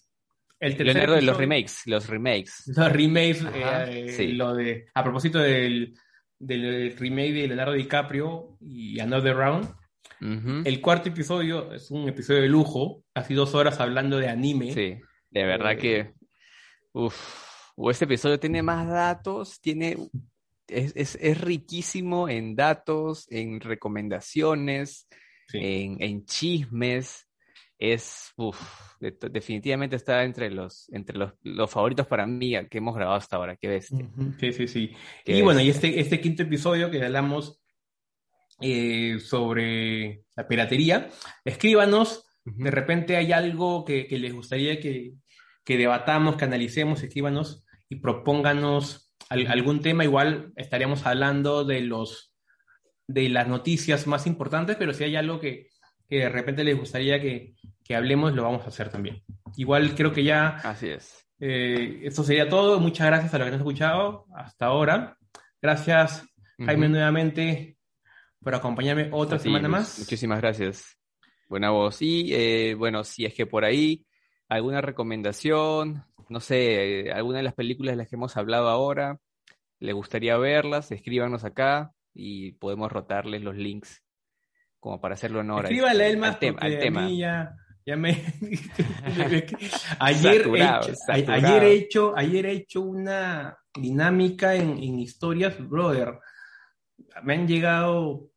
[0.59, 2.63] El tercer de los remakes, los remakes.
[2.75, 5.95] Los remakes, eh, lo de, a propósito del,
[6.37, 9.73] del, remake de Leonardo DiCaprio y Another Round.
[10.21, 14.71] El cuarto episodio es un episodio de lujo, casi dos horas hablando de anime.
[14.71, 14.99] Sí,
[15.31, 16.13] de verdad que, eh,
[16.91, 17.15] uf,
[17.89, 19.97] este episodio tiene más datos, tiene,
[20.71, 25.07] es, es, es riquísimo en datos, en recomendaciones,
[25.53, 27.27] en, en chismes.
[27.77, 28.59] Es, uff,
[28.99, 33.55] definitivamente está entre los, entre los, los, favoritos para mí que hemos grabado hasta ahora,
[33.55, 33.87] qué ves.
[34.39, 34.91] Sí, sí, sí.
[35.25, 37.59] y bueno, y este, este quinto episodio que hablamos
[38.61, 41.09] eh, sobre la piratería,
[41.43, 45.13] escríbanos, de repente hay algo que, les gustaría que,
[45.65, 52.33] que, debatamos, que analicemos, escríbanos y propónganos algún tema, igual estaríamos hablando de los
[53.07, 55.67] de las noticias más importantes, pero si hay algo que,
[56.07, 59.23] que de repente les gustaría que, que hablemos, lo vamos a hacer también.
[59.57, 60.49] Igual creo que ya...
[60.63, 61.27] Así es.
[61.39, 62.79] Eh, esto sería todo.
[62.79, 65.17] Muchas gracias a los que nos han escuchado hasta ahora.
[65.61, 66.23] Gracias,
[66.57, 67.77] Jaime, nuevamente
[68.39, 69.99] por acompañarme otra semana más.
[69.99, 70.97] Muchísimas gracias.
[71.49, 72.01] Buena voz.
[72.01, 74.05] Y eh, bueno, si es que por ahí
[74.47, 79.19] alguna recomendación, no sé, eh, alguna de las películas de las que hemos hablado ahora,
[79.79, 84.01] le gustaría verlas, escríbanos acá y podemos rotarles los links
[84.79, 87.09] como para hacerlo honor Escríbale este, al, tema, al tema.
[87.83, 88.11] Ya me.
[89.99, 96.19] ayer, he hecho, ayer, he hecho, ayer he hecho una dinámica en, historias, brother.
[97.23, 98.29] Me han llegado.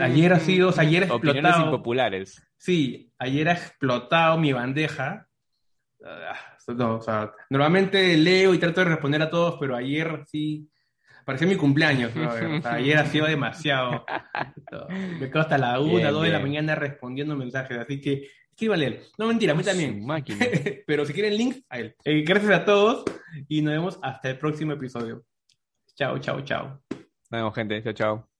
[0.00, 0.72] ayer ha sido.
[0.78, 1.64] Ayer ha explotado.
[1.64, 2.40] impopulares.
[2.56, 5.25] Sí, ayer ha explotado mi bandeja.
[7.06, 10.68] Ah, normalmente leo y trato de responder a todos, pero ayer sí
[11.24, 12.12] parecía mi cumpleaños,
[12.64, 14.04] ayer ha sido demasiado.
[15.20, 19.02] Me quedo hasta la una, dos de la mañana respondiendo mensajes, así que escríbanle.
[19.18, 20.06] No, mentira, a mí también.
[20.86, 21.94] Pero si quieren links, a él.
[22.04, 23.04] Eh, gracias a todos
[23.48, 25.24] y nos vemos hasta el próximo episodio.
[25.94, 26.80] Chao, chao, chao.
[26.90, 27.82] Nos vemos, gente.
[27.82, 28.35] Chao, chao.